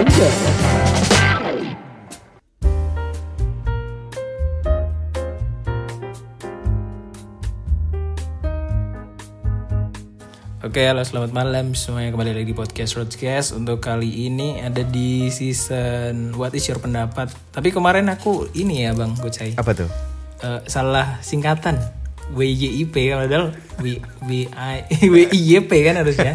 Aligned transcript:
Oke, 0.00 0.08
halo 10.88 11.04
selamat 11.04 11.36
malam 11.36 11.76
semuanya. 11.76 12.16
Kembali 12.16 12.32
lagi 12.32 12.48
di 12.48 12.56
podcast 12.56 12.96
Roadcast 12.96 13.52
Untuk 13.52 13.84
kali 13.84 14.24
ini 14.24 14.64
ada 14.64 14.80
di 14.80 15.28
season 15.28 16.32
What 16.32 16.56
is 16.56 16.64
your 16.64 16.80
pendapat? 16.80 17.28
Tapi 17.52 17.68
kemarin 17.68 18.08
aku 18.08 18.48
ini 18.56 18.88
ya 18.88 18.96
Bang 18.96 19.20
Gocai. 19.20 19.60
Apa 19.60 19.84
tuh? 19.84 19.92
Eh, 20.40 20.64
Salah 20.64 21.20
singkatan 21.20 21.99
WYIP 22.30 22.92
padahal 22.92 23.52
W 23.78 23.86
W 24.22 24.30
I 24.48 24.76
WIYP 25.14 25.70
kan 25.82 25.94
harusnya 25.98 26.32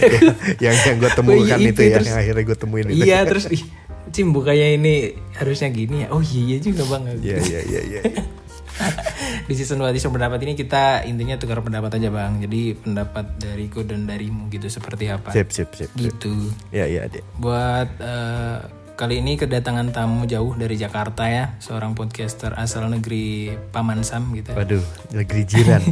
yang 0.64 0.74
yang 0.74 0.96
gue 0.96 1.10
temukan 1.12 1.58
WYIP, 1.58 1.70
itu 1.70 1.80
ya, 1.82 1.90
terus- 1.96 2.08
yang 2.08 2.18
akhirnya 2.18 2.44
gue 2.44 2.56
temuin 2.56 2.86
itu. 2.88 2.96
Iya 3.02 3.18
terus 3.24 3.44
ih, 3.48 3.62
Cim 4.08 4.30
bukannya 4.30 4.68
ini 4.74 4.94
harusnya 5.34 5.68
gini 5.68 6.02
ya 6.02 6.08
Oh 6.08 6.20
iya 6.20 6.42
iya 6.46 6.58
juga 6.58 6.82
Bang 6.86 7.04
Iya 7.10 7.36
iya 7.38 7.60
iya 7.62 7.80
iya. 7.82 8.00
di 9.48 9.54
season 9.54 9.80
2 9.80 9.88
season 9.90 10.12
pendapat 10.12 10.36
ini 10.42 10.52
kita 10.52 11.00
intinya 11.02 11.34
tukar 11.34 11.58
pendapat 11.58 11.96
aja 11.96 12.12
bang 12.12 12.38
jadi 12.38 12.76
pendapat 12.76 13.40
dariku 13.40 13.80
dan 13.80 14.04
darimu 14.04 14.46
gitu 14.48 14.68
seperti 14.68 15.08
apa 15.08 15.32
Sip 15.32 15.48
sip 15.48 15.72
sip. 15.72 15.88
sip. 15.88 15.96
gitu 15.96 16.52
Iya 16.70 16.84
iya 16.84 17.02
deh. 17.08 17.24
buat 17.36 17.88
eh, 17.96 18.58
kali 18.96 19.20
ini 19.20 19.36
kedatangan 19.36 19.92
tamu 19.92 20.24
jauh 20.24 20.56
dari 20.56 20.80
Jakarta 20.80 21.28
ya 21.28 21.52
seorang 21.60 21.92
podcaster 21.92 22.56
asal 22.56 22.88
negeri 22.88 23.52
Paman 23.68 24.00
Sam 24.00 24.32
gitu 24.32 24.56
Waduh, 24.56 24.80
negeri 25.12 25.44
jiran. 25.44 25.84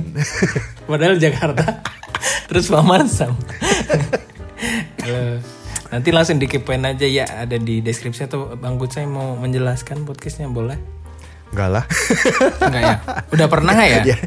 padahal 0.89 1.21
Jakarta 1.21 1.85
terus 2.49 2.73
Paman 2.73 3.05
Sam 3.05 3.37
nanti 5.93 6.09
langsung 6.17 6.41
dikepoin 6.41 6.81
aja 6.81 7.05
ya 7.05 7.29
ada 7.29 7.61
di 7.61 7.85
deskripsi 7.85 8.25
atau 8.25 8.57
Bang 8.57 8.81
Kucai 8.81 9.05
mau 9.05 9.37
menjelaskan 9.37 10.09
podcastnya 10.09 10.49
boleh 10.49 10.81
Enggak 11.55 11.71
lah. 11.71 11.85
enggak 12.67 12.83
ya 12.83 12.97
udah 13.31 13.47
pernah 13.47 13.75
ya 13.79 14.03
ya, 14.03 14.19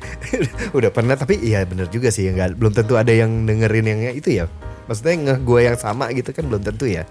udah 0.71 0.95
pernah 0.95 1.19
tapi 1.19 1.35
iya 1.43 1.67
bener 1.67 1.91
juga 1.91 2.07
sih 2.07 2.31
enggak 2.31 2.55
belum 2.55 2.71
tentu 2.71 2.95
ada 2.95 3.11
yang 3.11 3.43
dengerin 3.43 3.83
yang 3.83 4.15
itu 4.15 4.31
ya. 4.31 4.47
Maksudnya 4.87 5.35
gue 5.35 5.59
yang 5.59 5.75
sama 5.75 6.07
gitu 6.15 6.31
kan 6.31 6.47
belum 6.47 6.63
tentu 6.63 6.87
ya. 6.87 7.03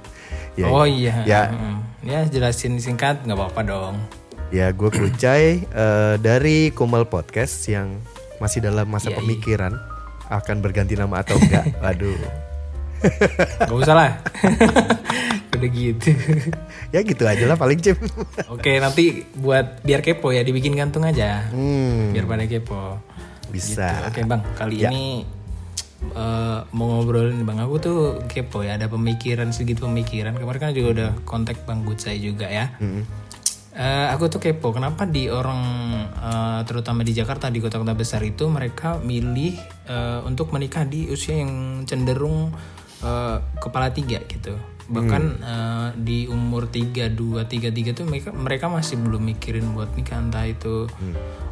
Ya, 0.56 0.66
oh 0.66 0.84
iya 0.84 1.14
Ya, 1.24 1.42
ya 2.00 2.20
jelasin 2.24 2.80
singkat 2.80 3.22
nggak 3.22 3.36
apa-apa 3.36 3.60
dong 3.62 3.96
ya 4.48 4.70
gue 4.70 4.88
Kucai 4.88 5.62
eh, 5.62 6.14
dari 6.16 6.70
Kumal 6.70 7.04
Podcast 7.04 7.66
yang 7.66 7.98
masih 8.38 8.62
dalam 8.62 8.86
masa 8.86 9.08
Iya, 9.08 9.14
iya. 9.14 9.20
pemikiran 9.20 9.72
akan 10.26 10.56
berganti 10.58 10.94
nama 10.94 11.20
atau 11.20 11.34
enggak. 11.36 11.70
Waduh. 11.82 12.18
Gak 13.60 13.76
usah 13.76 13.94
lah 13.94 14.10
Udah 15.56 15.68
gitu 15.68 16.10
ya 16.88 17.00
gitu 17.00 17.22
aja 17.22 17.44
lah 17.44 17.54
paling 17.54 17.76
cim. 17.78 17.96
Oke 18.48 18.76
nanti 18.76 19.24
buat 19.34 19.80
biar 19.82 20.00
kepo 20.00 20.32
ya 20.32 20.40
Dibikin 20.40 20.72
gantung 20.72 21.04
aja 21.04 21.44
hmm, 21.52 22.12
Biar 22.12 22.24
pada 22.24 22.44
kepo 22.44 22.96
bisa. 23.50 24.08
Oke 24.08 24.22
bang 24.22 24.40
kali 24.54 24.82
Ya. 24.82 24.88
ini 24.90 25.24
eh, 26.02 26.58
Mau 26.72 26.86
ngobrolin 26.86 27.42
bang 27.46 27.58
Aku 27.64 27.80
tuh 27.80 27.98
kepo 28.28 28.62
ya 28.62 28.76
Ada 28.76 28.90
pemikiran 28.90 29.50
sedikit 29.50 29.84
pemikiran 29.86 30.36
Kemarin 30.36 30.60
kan 30.60 30.72
juga 30.76 30.88
udah 30.92 31.10
kontak 31.28 31.62
bang 31.64 31.84
Gucai 31.84 32.16
juga 32.20 32.46
ya 32.48 32.72
Mm-mm. 32.80 33.26
Eh, 33.76 34.08
aku 34.08 34.32
tuh 34.32 34.40
kepo, 34.40 34.72
kenapa 34.72 35.04
di 35.04 35.28
orang 35.28 35.60
eh, 36.16 36.60
terutama 36.64 37.04
di 37.04 37.12
Jakarta 37.12 37.52
di 37.52 37.60
kota-kota 37.60 37.92
besar 37.92 38.24
itu 38.24 38.48
mereka 38.48 38.96
milih 39.04 39.52
eh, 39.84 40.20
untuk 40.24 40.48
menikah 40.48 40.88
di 40.88 41.12
usia 41.12 41.44
yang 41.44 41.84
cenderung 41.84 42.56
eh, 43.04 43.36
kepala 43.60 43.92
tiga 43.92 44.24
gitu. 44.32 44.56
Bahkan 44.86 45.22
eh, 45.42 45.88
di 45.98 46.18
umur 46.30 46.70
32, 46.70 47.16
33 47.46 47.96
tuh 47.96 48.04
mereka 48.06 48.30
mereka 48.30 48.66
masih 48.70 48.98
belum 49.02 49.22
mikirin 49.22 49.74
buat 49.74 49.90
nikah 49.98 50.22
entah 50.22 50.46
itu 50.46 50.86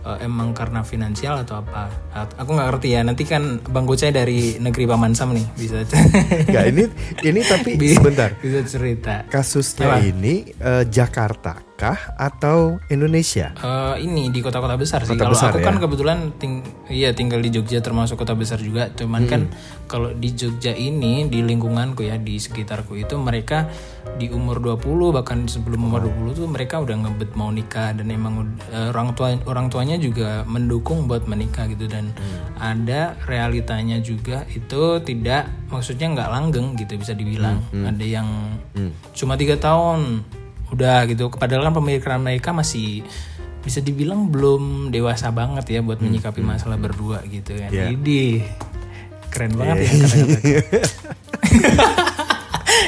eh, 0.06 0.18
emang 0.22 0.54
karena 0.54 0.86
finansial 0.86 1.42
atau 1.42 1.60
apa. 1.62 1.90
Aku 2.38 2.54
nggak 2.54 2.68
ngerti 2.74 2.88
ya. 2.94 3.00
Nanti 3.02 3.26
kan 3.26 3.58
Bang 3.70 3.84
Gocai 3.84 4.14
dari 4.14 4.56
negeri 4.62 4.84
Paman 4.86 5.12
Sam 5.18 5.34
nih 5.34 5.46
bisa 5.58 5.82
Enggak 6.46 6.64
ini 6.72 6.84
ini 7.26 7.40
tapi 7.42 7.70
sebentar. 7.90 8.30
bisa 8.38 8.60
cerita. 8.64 9.26
Kasusnya 9.26 9.98
ini 9.98 10.46
eh, 10.58 10.84
Jakarta 10.86 11.73
kah 11.74 12.14
atau 12.14 12.78
Indonesia? 12.86 13.50
Eh, 13.58 14.06
ini 14.06 14.30
di 14.30 14.38
kota-kota 14.38 14.78
besar 14.78 15.02
sih. 15.02 15.18
Kota 15.18 15.26
Kalau 15.26 15.34
besar 15.34 15.50
aku 15.50 15.58
ya? 15.58 15.66
kan 15.66 15.76
kebetulan 15.82 16.18
ting 16.38 16.62
iya 16.86 17.10
tinggal 17.10 17.42
di 17.42 17.50
Jogja 17.50 17.82
termasuk 17.82 18.14
kota 18.14 18.38
besar 18.38 18.62
juga. 18.62 18.94
Cuman 18.94 19.26
kan 19.26 19.50
kalau 19.90 20.14
di 20.14 20.30
Jogja 20.38 20.70
ini 20.70 21.26
di 21.26 21.42
lingkunganku 21.42 22.06
ya 22.06 22.14
di 22.14 22.38
sekitarku 22.38 22.94
itu 22.94 23.18
mereka 23.18 23.66
di 24.14 24.30
umur 24.30 24.62
20 24.62 25.10
bahkan 25.10 25.50
sebelum 25.50 25.90
umur 25.90 26.06
20 26.06 26.38
tuh 26.38 26.46
mereka 26.46 26.78
udah 26.78 26.94
ngebet 26.94 27.34
mau 27.34 27.50
nikah 27.50 27.90
dan 27.90 28.06
emang 28.06 28.54
eh, 28.70 28.94
orang 28.94 29.10
tua 29.18 29.34
orang 29.42 29.66
tuanya 29.66 29.98
juga 29.98 30.46
mendukung 30.46 31.10
buat 31.10 31.26
menikah 31.26 31.66
gitu 31.66 31.90
dan 31.90 32.14
ada 32.62 33.18
realitanya 33.26 33.98
juga 33.98 34.46
itu 34.54 35.02
tidak 35.02 35.50
maksudnya 35.66 36.06
nggak 36.14 36.30
langgeng 36.30 36.78
gitu 36.78 36.94
bisa 36.94 37.18
dibilang. 37.18 37.58
Ada 37.74 38.04
yang 38.06 38.28
cuma 39.10 39.34
tiga 39.34 39.58
tahun 39.58 40.22
udah 40.74 41.06
gitu. 41.08 41.30
Padahal 41.30 41.70
kan 41.70 41.74
pemikiran 41.78 42.20
mereka 42.20 42.50
masih 42.50 43.06
bisa 43.64 43.80
dibilang 43.80 44.28
belum 44.28 44.92
dewasa 44.92 45.32
banget 45.32 45.64
ya 45.72 45.80
buat 45.80 45.96
menyikapi 46.02 46.44
masalah 46.44 46.76
berdua 46.76 47.24
gitu 47.30 47.56
kan. 47.56 47.72
Iya. 47.72 47.94
Idih, 47.96 48.44
keren 49.32 49.56
banget 49.56 49.88
ya 49.88 49.90
kata-kata. 49.96 50.38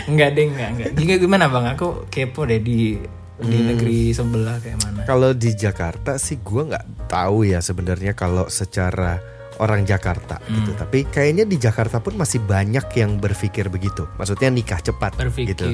Enggak 0.06 0.38
deh 0.38 0.46
enggak 0.46 0.68
enggak. 0.70 0.90
Juga 0.94 1.14
gimana 1.18 1.44
bang? 1.50 1.74
Aku 1.74 2.06
kepo 2.06 2.46
deh 2.46 2.62
di 2.62 2.94
di 3.36 3.58
negeri 3.60 4.14
sebelah 4.14 4.62
kayak 4.62 4.78
mana. 4.86 5.00
Kalau 5.04 5.34
di 5.34 5.50
Jakarta 5.52 6.16
sih 6.16 6.40
gua 6.40 6.62
nggak 6.70 7.10
tahu 7.10 7.46
ya 7.46 7.58
sebenarnya 7.58 8.14
kalau 8.14 8.46
secara 8.46 9.18
orang 9.58 9.84
Jakarta 9.84 10.40
gitu. 10.48 10.72
Tapi 10.76 11.06
kayaknya 11.08 11.44
di 11.44 11.56
Jakarta 11.56 12.00
pun 12.00 12.16
masih 12.16 12.42
banyak 12.42 12.84
yang 12.96 13.16
berpikir 13.16 13.68
begitu. 13.68 14.08
Maksudnya 14.16 14.48
nikah 14.52 14.80
cepat 14.80 15.16
berpikir 15.16 15.56
gitu. 15.56 15.66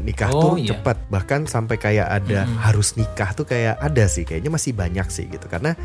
Nikah 0.00 0.28
Oh, 0.32 0.42
tuh 0.42 0.54
iya. 0.60 0.74
cepat 0.74 0.96
bahkan 1.08 1.44
sampai 1.46 1.76
kayak 1.76 2.08
ada 2.08 2.44
harus 2.60 2.96
nikah 2.96 3.32
tuh 3.32 3.46
kayak 3.46 3.78
ada 3.78 4.04
sih 4.08 4.26
kayaknya 4.26 4.50
masih 4.52 4.72
banyak 4.72 5.06
sih 5.08 5.28
gitu 5.28 5.46
karena 5.46 5.76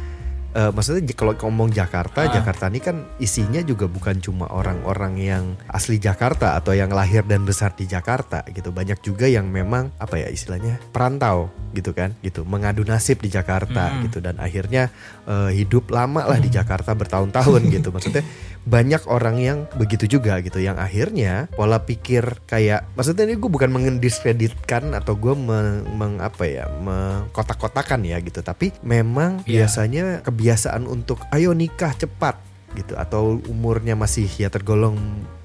eh, 0.55 0.71
maksudnya 0.71 1.03
kalau 1.15 1.33
ngomong 1.35 1.71
Jakarta 1.71 2.27
Jakarta 2.27 2.67
ini 2.71 2.79
kan 2.83 3.07
isinya 3.17 3.59
juga 3.63 3.87
bukan 3.87 4.19
cuma 4.19 4.47
orang-orang 4.51 5.13
yang 5.19 5.43
asli 5.71 5.97
Jakarta 5.97 6.59
atau 6.59 6.75
yang 6.75 6.91
lahir 6.91 7.23
dan 7.27 7.43
besar 7.47 7.75
di 7.75 7.87
Jakarta 7.87 8.43
gitu. 8.51 8.71
Banyak 8.71 8.99
juga 9.03 9.27
yang 9.27 9.47
memang 9.47 9.91
apa 9.97 10.19
ya 10.19 10.27
istilahnya 10.27 10.79
perantau 10.91 11.51
gitu 11.71 11.95
kan 11.95 12.15
gitu. 12.19 12.43
Mengadu 12.43 12.83
nasib 12.83 13.23
di 13.23 13.31
Jakarta 13.31 13.99
gitu. 14.03 14.19
Dan 14.19 14.39
akhirnya 14.39 14.91
eh, 15.27 15.51
hidup 15.55 15.91
lama 15.91 16.27
lah 16.27 16.39
di 16.39 16.51
Jakarta 16.51 16.91
bertahun-tahun 16.95 17.61
gitu. 17.71 17.89
Maksudnya 17.91 18.23
banyak 18.61 19.01
orang 19.05 19.37
yang 19.37 19.57
begitu 19.73 20.05
juga 20.07 20.37
gitu 20.37 20.57
yang 20.57 20.77
akhirnya 20.77 21.49
pola 21.51 21.81
pikir 21.81 22.45
kayak 22.45 22.85
maksudnya 22.93 23.25
ini 23.25 23.35
gue 23.35 23.49
bukan 23.49 23.69
mendiskreditkan 23.69 24.93
atau 24.93 25.13
gue 25.13 25.33
meng, 25.33 25.81
meng- 25.91 26.21
apa 26.21 26.45
ya 26.45 26.69
mengkotak-kotakan 26.77 28.05
ya 28.05 28.17
gitu 28.19 28.39
tapi 28.39 28.69
memang 28.81 29.41
Iya. 29.43 29.65
biasanya 29.65 30.21
kebiasaan 30.21 30.85
untuk 30.85 31.17
ayo 31.29 31.51
nikah 31.51 31.91
cepat 31.91 32.37
gitu 32.73 32.93
atau 32.95 33.41
umurnya 33.45 33.93
masih 33.93 34.29
ya 34.29 34.47
tergolong 34.47 34.95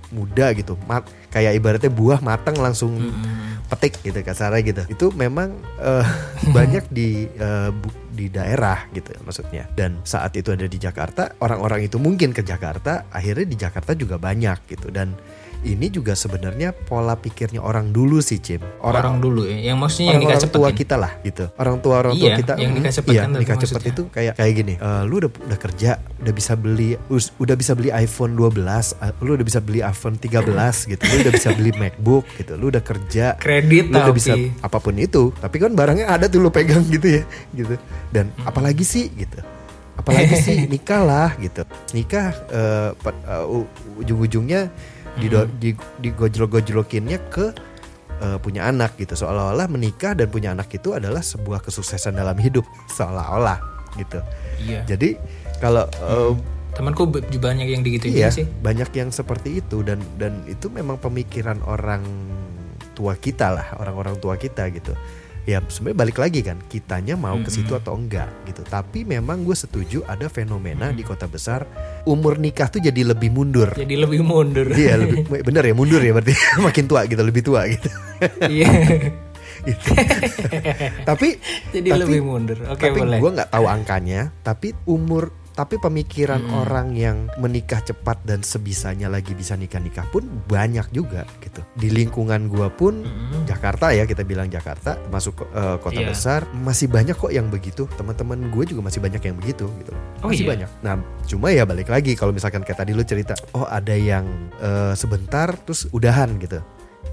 muda 0.07 0.55
gitu 0.55 0.79
mat 0.87 1.03
kayak 1.29 1.57
ibaratnya 1.57 1.91
buah 1.91 2.21
matang 2.21 2.55
langsung 2.57 2.95
petik 3.67 3.99
gitu 4.01 4.23
kasarnya 4.23 4.63
gitu 4.63 4.83
itu 4.87 5.07
memang 5.11 5.51
eh, 5.79 6.07
banyak 6.57 6.87
di 6.89 7.27
bu- 7.73 7.97
di 8.17 8.33
daerah 8.33 8.89
gitu 8.97 9.13
maksudnya. 9.21 9.69
Dan 9.77 10.01
saat 10.03 10.33
itu 10.33 10.57
ada 10.57 10.65
di 10.65 10.81
Jakarta 10.81 11.37
orang-orang 11.45 11.85
itu 11.85 12.01
mungkin 12.01 12.33
ke 12.33 12.41
Jakarta 12.41 13.13
akhirnya 13.13 13.45
di 13.45 13.57
Jakarta 13.61 13.93
juga 13.93 14.17
banyak 14.17 14.65
gitu. 14.73 14.89
Dan 14.89 15.13
ini 15.69 15.87
juga 15.89 16.13
sebenarnya 16.13 16.71
pola 16.71 17.15
pikirnya 17.15 17.59
orang 17.59 17.91
dulu 17.91 18.19
sih 18.19 18.39
Cim. 18.39 18.63
Orang, 18.79 19.19
dulu 19.19 19.43
ya. 19.43 19.59
Yang 19.67 19.79
maksudnya 19.79 20.07
yang 20.09 20.21
nikah 20.21 20.39
orang 20.39 20.53
tua 20.53 20.69
kita 20.71 20.95
lah 20.95 21.13
gitu. 21.21 21.45
Orang 21.55 21.77
tua 21.79 21.95
orang 21.99 22.15
tua 22.15 22.29
Iya, 22.29 22.37
kita. 22.37 22.53
yang 22.55 22.73
nikah 22.73 22.93
cepet 22.93 23.11
iya, 23.11 23.23
kan 23.23 23.31
nikah 23.33 23.57
maksudnya. 23.57 23.91
itu 23.91 24.03
kayak 24.09 24.35
kayak 24.35 24.53
gini. 24.55 24.75
Eh, 24.77 25.03
lu 25.05 25.15
udah 25.19 25.31
udah 25.33 25.59
kerja 25.59 25.91
udah 26.17 26.33
bisa 26.33 26.53
beli 26.55 26.95
udah 27.37 27.55
bisa 27.55 27.73
beli 27.73 27.91
iPhone 27.91 28.33
12 28.33 28.63
eh, 28.97 29.13
lu 29.21 29.35
udah 29.35 29.45
bisa 29.45 29.59
beli 29.59 29.81
iPhone 29.81 30.17
13 30.17 30.47
gitu. 30.87 31.03
Lu 31.03 31.17
udah 31.21 31.33
bisa 31.33 31.49
beli 31.51 31.71
MacBook 31.73 32.25
gitu. 32.37 32.53
Lu 32.55 32.69
udah 32.69 32.81
kerja 32.81 33.35
kredit 33.37 33.89
lu 33.89 33.97
udah 33.97 34.13
bisa 34.13 34.33
apa 34.61 34.79
pun 34.79 34.95
itu. 34.95 35.35
Tapi 35.35 35.57
kan 35.57 35.73
barangnya 35.73 36.07
ada 36.07 36.27
tuh 36.27 36.39
lu 36.39 36.49
pegang 36.49 36.87
gitu 36.87 37.09
ya 37.11 37.23
gitu. 37.53 37.75
Dan 38.09 38.31
Hmm. 38.33 38.47
apalagi 38.47 38.83
sih 38.83 39.11
gitu. 39.11 39.39
Apalagi 39.95 40.37
sih 40.37 40.57
nikah 40.73 41.01
lah 41.01 41.35
gitu. 41.37 41.65
Nikah 41.91 42.27
eh, 42.47 42.91
pe- 42.95 43.23
eh, 43.25 43.45
u- 43.49 43.69
ujung-ujungnya 43.97 44.69
dido- 45.17 45.45
Hmm. 45.45 45.57
di 45.59 45.71
digojlok-gojlokinnya 46.01 47.19
ke 47.29 47.47
eh, 48.17 48.39
punya 48.39 48.65
anak 48.65 48.97
gitu. 48.97 49.13
Seolah-olah 49.15 49.69
menikah 49.69 50.13
dan 50.13 50.27
punya 50.27 50.51
anak 50.51 50.71
itu 50.71 50.93
adalah 50.93 51.21
sebuah 51.21 51.61
kesuksesan 51.61 52.15
dalam 52.15 52.37
hidup. 52.37 52.65
Seolah-olah 52.89 53.61
gitu. 53.95 54.25
Iya. 54.59 54.85
Jadi 54.87 55.21
kalau 55.59 55.85
eh, 55.85 56.33
temanku 56.73 57.05
b- 57.07 57.21
banyak 57.21 57.69
yang 57.69 57.81
digituin 57.81 58.13
Iya, 58.15 58.29
sih. 58.31 58.49
banyak 58.49 58.89
yang 58.91 59.09
seperti 59.11 59.61
itu. 59.61 59.81
Dan 59.81 60.01
dan 60.17 60.41
itu 60.47 60.69
memang 60.69 60.97
pemikiran 60.97 61.61
orang 61.63 62.05
tua 62.93 63.13
kita 63.15 63.53
lah 63.53 63.77
orang-orang 63.77 64.17
tua 64.17 64.37
kita 64.37 64.65
gitu 64.71 64.97
ya 65.47 65.63
sebenarnya 65.65 65.95
balik 65.97 66.19
lagi 66.19 66.43
kan 66.43 66.59
kitanya 66.67 67.15
mau 67.15 67.39
ke 67.39 67.49
situ 67.49 67.71
atau 67.73 67.95
enggak 67.95 68.27
gitu 68.45 68.61
tapi 68.63 69.03
memang 69.03 69.41
gue 69.41 69.55
setuju 69.55 70.03
ada 70.05 70.27
fenomena 70.27 70.91
di 70.91 71.01
kota 71.01 71.25
besar 71.25 71.63
umur 72.03 72.35
nikah 72.37 72.67
tuh 72.67 72.79
jadi 72.79 73.07
lebih 73.07 73.31
mundur 73.31 73.71
Jadi 73.71 73.95
lebih 73.95 74.21
mundur. 74.21 74.67
iya 74.69 74.99
lebih 74.99 75.23
bener 75.47 75.63
ya 75.63 75.73
mundur 75.73 75.99
ya 75.99 76.11
berarti 76.11 76.35
makin 76.67 76.85
tua 76.85 77.07
gitu 77.07 77.23
lebih 77.23 77.43
tua 77.43 77.63
gitu 77.65 77.89
Iya. 78.43 78.71
Gitu. 79.67 79.99
tapi 81.03 81.43
Jadi 81.69 81.89
Tapi- 81.89 82.01
lebih 82.01 82.21
mundur. 82.23 82.55
Oke 82.67 82.87
tapi 82.87 83.03
boleh. 83.03 83.19
gue 83.19 83.31
nggak 83.35 83.51
tahu 83.51 83.67
angkanya 83.67 84.31
tapi 84.41 84.71
umur 84.85 85.35
tapi 85.57 85.81
pemikiran 85.81 86.45
orang 86.53 86.93
yang 86.93 87.33
menikah 87.41 87.81
cepat 87.81 88.21
dan 88.29 88.45
sebisanya 88.45 89.09
lagi 89.09 89.33
bisa 89.33 89.57
nikah 89.57 89.81
nikah 89.81 90.05
pun 90.13 90.29
banyak 90.45 90.85
juga 90.93 91.25
gitu. 91.41 91.65
Di 91.81 91.89
lingkungan 91.89 92.53
gue 92.53 92.69
pun 92.77 93.01
Jakarta 93.49 93.89
ya 93.89 94.05
kita 94.05 94.21
bilang 94.23 94.53
Jakarta 94.53 95.01
masuk 95.09 95.49
eh, 95.51 95.81
kota 95.81 95.97
Iya. 95.97 96.13
besar 96.13 96.41
masih 96.53 96.93
banyak 96.93 97.17
kok 97.17 97.33
yang 97.33 97.49
begitu. 97.49 97.89
Teman-teman 97.97 98.53
gue 98.53 98.65
juga 98.69 98.85
masih 98.85 99.01
banyak 99.01 99.23
yang 99.25 99.37
begitu 99.41 99.65
gitu. 99.81 99.93
Oh 100.21 100.29
masih 100.29 100.45
iya? 100.45 100.51
banyak. 100.53 100.71
Nah 100.85 100.95
cuma 101.25 101.49
ya 101.49 101.65
balik 101.65 101.89
lagi 101.89 102.13
kalau 102.13 102.37
misalkan 102.37 102.61
kayak 102.61 102.85
tadi 102.85 102.93
lu 102.93 103.03
cerita 103.03 103.33
oh 103.57 103.65
ada 103.65 103.97
yang 103.97 104.29
eh, 104.61 104.93
sebentar 104.93 105.57
terus 105.65 105.89
udahan 105.91 106.37
gitu 106.37 106.61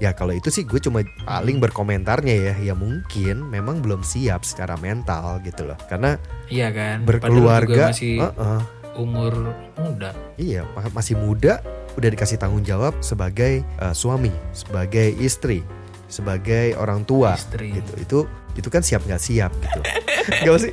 Ya 0.04 0.12
kalau 0.12 0.30
itu 0.30 0.52
sih 0.52 0.62
gue 0.62 0.76
cuma 0.76 1.00
paling 1.24 1.56
berkomentarnya 1.56 2.52
ya 2.52 2.54
Ya 2.60 2.74
mungkin 2.76 3.48
memang 3.48 3.80
belum 3.80 4.04
siap 4.04 4.44
secara 4.44 4.76
mental 4.76 5.40
gitu 5.40 5.64
loh 5.64 5.80
Karena 5.88 6.20
Iya 6.46 6.68
kan. 6.68 7.08
Berkeluarga 7.08 7.88
masih 7.88 8.20
uh-uh, 8.20 8.60
umur 8.94 9.32
muda. 9.74 10.12
Iya 10.36 10.68
ma- 10.70 10.92
masih 10.92 11.16
muda 11.16 11.64
Udah 11.96 12.08
dikasih 12.10 12.36
tanggung 12.36 12.60
jawab 12.60 12.92
sebagai 13.00 13.64
uh, 13.80 13.96
suami 13.96 14.28
Sebagai 14.52 15.16
istri 15.16 15.64
Sebagai 16.04 16.76
orang 16.76 17.02
tua 17.02 17.32
Istri. 17.32 17.72
gitu 17.72 17.92
Itu 17.96 18.18
itu 18.54 18.68
kan 18.68 18.84
siap 18.84 19.02
nggak 19.02 19.18
siap 19.18 19.50
gitu 19.56 19.80
Gak 20.44 20.58
sih 20.60 20.72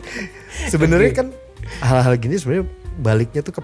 Sebenarnya 0.67 1.15
kan 1.15 1.27
hal-hal 1.79 2.19
gini 2.19 2.35
sebenarnya 2.35 2.67
baliknya 2.99 3.39
tuh 3.39 3.55
ke 3.55 3.61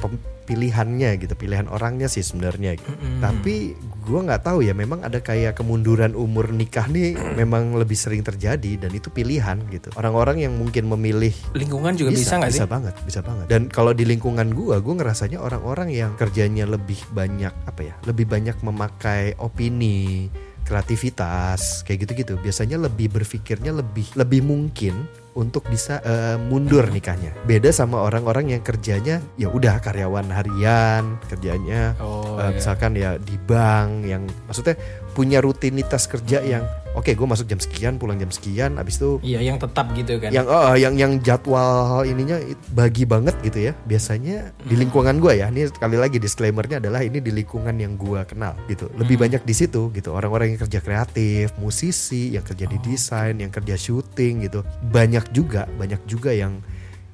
pilihannya 0.48 1.20
gitu 1.20 1.36
pilihan 1.36 1.68
orangnya 1.68 2.08
sih 2.08 2.24
sebenarnya 2.24 2.80
gitu. 2.80 2.88
Mm-mm. 2.88 3.20
tapi 3.20 3.76
gua 4.08 4.24
nggak 4.24 4.48
tahu 4.48 4.64
ya 4.64 4.72
memang 4.72 5.04
ada 5.04 5.20
kayak 5.20 5.60
kemunduran 5.60 6.16
umur 6.16 6.56
nikah 6.56 6.88
nih 6.88 7.20
memang 7.36 7.76
lebih 7.76 8.00
sering 8.00 8.24
terjadi 8.24 8.88
dan 8.88 8.92
itu 8.96 9.12
pilihan 9.12 9.60
gitu 9.68 9.92
orang-orang 10.00 10.48
yang 10.48 10.56
mungkin 10.56 10.88
memilih 10.88 11.36
Lingkungan 11.52 12.00
juga 12.00 12.16
bisa 12.16 12.40
nggak 12.40 12.52
sih? 12.56 12.64
bisa 12.64 12.68
banget 12.72 12.96
bisa 13.04 13.20
banget 13.20 13.46
dan 13.52 13.68
kalau 13.68 13.92
di 13.92 14.08
lingkungan 14.08 14.56
gua 14.56 14.80
gua 14.80 15.04
ngerasanya 15.04 15.44
orang-orang 15.44 15.92
yang 15.92 16.16
kerjanya 16.16 16.64
lebih 16.64 17.04
banyak 17.12 17.52
apa 17.68 17.82
ya 17.84 17.96
lebih 18.08 18.32
banyak 18.32 18.56
memakai 18.64 19.36
opini 19.36 20.32
kreativitas 20.68 21.88
kayak 21.88 22.04
gitu-gitu 22.04 22.36
biasanya 22.38 22.76
lebih 22.76 23.08
berpikirnya 23.10 23.72
lebih 23.72 24.12
lebih 24.20 24.44
mungkin 24.44 25.08
untuk 25.38 25.70
bisa 25.70 26.02
eh, 26.02 26.36
mundur 26.36 26.90
nikahnya 26.90 27.32
beda 27.46 27.70
sama 27.70 28.02
orang-orang 28.02 28.58
yang 28.58 28.62
kerjanya 28.66 29.24
ya 29.38 29.48
udah 29.48 29.80
karyawan 29.80 30.28
harian 30.34 31.16
kerjanya 31.30 31.96
Oh, 32.04 32.36
eh, 32.42 32.52
iya. 32.52 32.56
misalkan 32.58 32.92
ya 32.98 33.16
di 33.16 33.38
bank 33.40 34.04
yang 34.04 34.28
maksudnya 34.50 34.76
punya 35.16 35.40
rutinitas 35.40 36.06
kerja 36.06 36.44
yang 36.44 36.66
oke 36.98 37.14
gue 37.14 37.28
masuk 37.30 37.46
jam 37.46 37.62
sekian 37.62 38.02
pulang 38.02 38.18
jam 38.18 38.34
sekian 38.34 38.82
abis 38.82 38.98
itu 38.98 39.22
Iya 39.22 39.40
yang 39.54 39.58
tetap 39.62 39.94
gitu 39.94 40.18
kan. 40.18 40.34
yang 40.34 40.50
oh, 40.50 40.74
yang 40.74 40.98
yang 40.98 41.22
jadwal 41.22 42.02
ininya 42.02 42.42
bagi 42.74 43.06
banget 43.06 43.38
gitu 43.46 43.70
ya. 43.70 43.74
Biasanya 43.86 44.52
di 44.66 44.76
lingkungan 44.76 45.22
gue 45.22 45.40
ya 45.40 45.48
ini 45.54 45.70
sekali 45.70 45.96
lagi 45.96 46.18
disclaimernya 46.18 46.82
adalah 46.82 47.06
ini 47.06 47.22
di 47.22 47.30
lingkungan 47.30 47.78
yang 47.78 47.96
gue 47.96 48.22
kenal 48.26 48.58
gitu. 48.66 48.90
Lebih 48.98 49.22
banyak 49.22 49.46
di 49.46 49.54
situ 49.54 49.94
gitu. 49.94 50.18
Orang-orang 50.18 50.58
yang 50.58 50.60
kerja 50.66 50.80
kreatif 50.82 51.54
musisi 51.62 52.34
yang 52.34 52.44
kerja 52.44 52.66
di 52.66 52.78
desain 52.82 53.38
yang 53.38 53.54
kerja 53.54 53.78
syuting 53.78 54.50
gitu. 54.50 54.66
Banyak 54.90 55.30
juga 55.32 55.70
banyak 55.78 56.02
juga 56.10 56.34
yang 56.34 56.58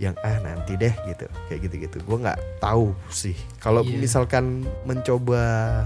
yang 0.04 0.16
ah 0.20 0.38
nanti 0.40 0.76
deh 0.76 0.92
gitu 1.06 1.26
kayak 1.48 1.60
gitu-gitu 1.64 1.98
gue 2.00 2.18
nggak 2.20 2.40
tahu 2.60 2.92
sih 3.08 3.34
kalau 3.58 3.82
Iya. 3.82 3.96
misalkan 3.98 4.46
mencoba 4.84 5.42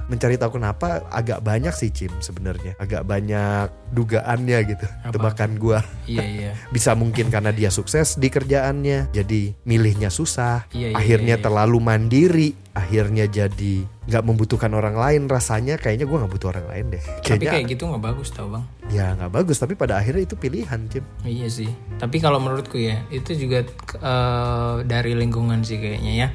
mencari 0.05 0.35
tahu 0.35 0.57
kenapa 0.57 1.05
agak 1.07 1.39
banyak 1.39 1.71
sih 1.71 1.89
Cim 1.89 2.13
sebenarnya 2.17 2.73
agak 2.77 3.03
banyak 3.03 3.67
dugaannya 3.91 4.57
gitu 4.67 4.85
Apa? 5.03 5.11
tebakan 5.11 5.51
gue 5.55 5.79
Iya 6.05 6.23
iya. 6.23 6.51
bisa 6.75 6.93
mungkin 6.93 7.27
karena 7.27 7.49
dia 7.49 7.69
sukses 7.69 8.15
di 8.15 8.27
kerjaannya 8.27 9.11
jadi 9.11 9.41
milihnya 9.63 10.09
susah 10.09 10.65
Iya, 10.69 10.91
iya, 10.91 10.95
akhirnya 10.95 11.35
iya, 11.35 11.39
iya. 11.39 11.45
terlalu 11.45 11.77
mandiri 11.77 12.49
akhirnya 12.73 13.25
jadi 13.25 13.96
nggak 14.07 14.23
membutuhkan 14.23 14.71
orang 14.71 14.95
lain 14.95 15.27
rasanya 15.27 15.75
kayaknya 15.75 16.07
gue 16.07 16.15
nggak 16.15 16.31
butuh 16.31 16.55
orang 16.55 16.67
lain 16.71 16.85
deh 16.95 17.03
Tapi 17.03 17.21
kayaknya 17.27 17.51
kayak 17.51 17.65
gitu 17.75 17.83
nggak 17.91 18.03
bagus 18.07 18.29
tau 18.31 18.47
bang. 18.47 18.63
ya 18.87 19.11
nggak 19.19 19.31
bagus 19.35 19.59
tapi 19.59 19.75
pada 19.75 19.99
akhirnya 19.99 20.23
itu 20.23 20.39
pilihan 20.39 20.79
Cim 20.87 21.03
Iya 21.27 21.47
sih. 21.51 21.67
Tapi 21.99 22.17
kalau 22.17 22.39
menurutku 22.39 22.79
ya 22.79 23.03
itu 23.11 23.35
juga 23.35 23.67
eh, 23.99 24.75
dari 24.87 25.11
lingkungan 25.11 25.59
sih 25.61 25.75
kayaknya 25.75 26.13
ya. 26.23 26.27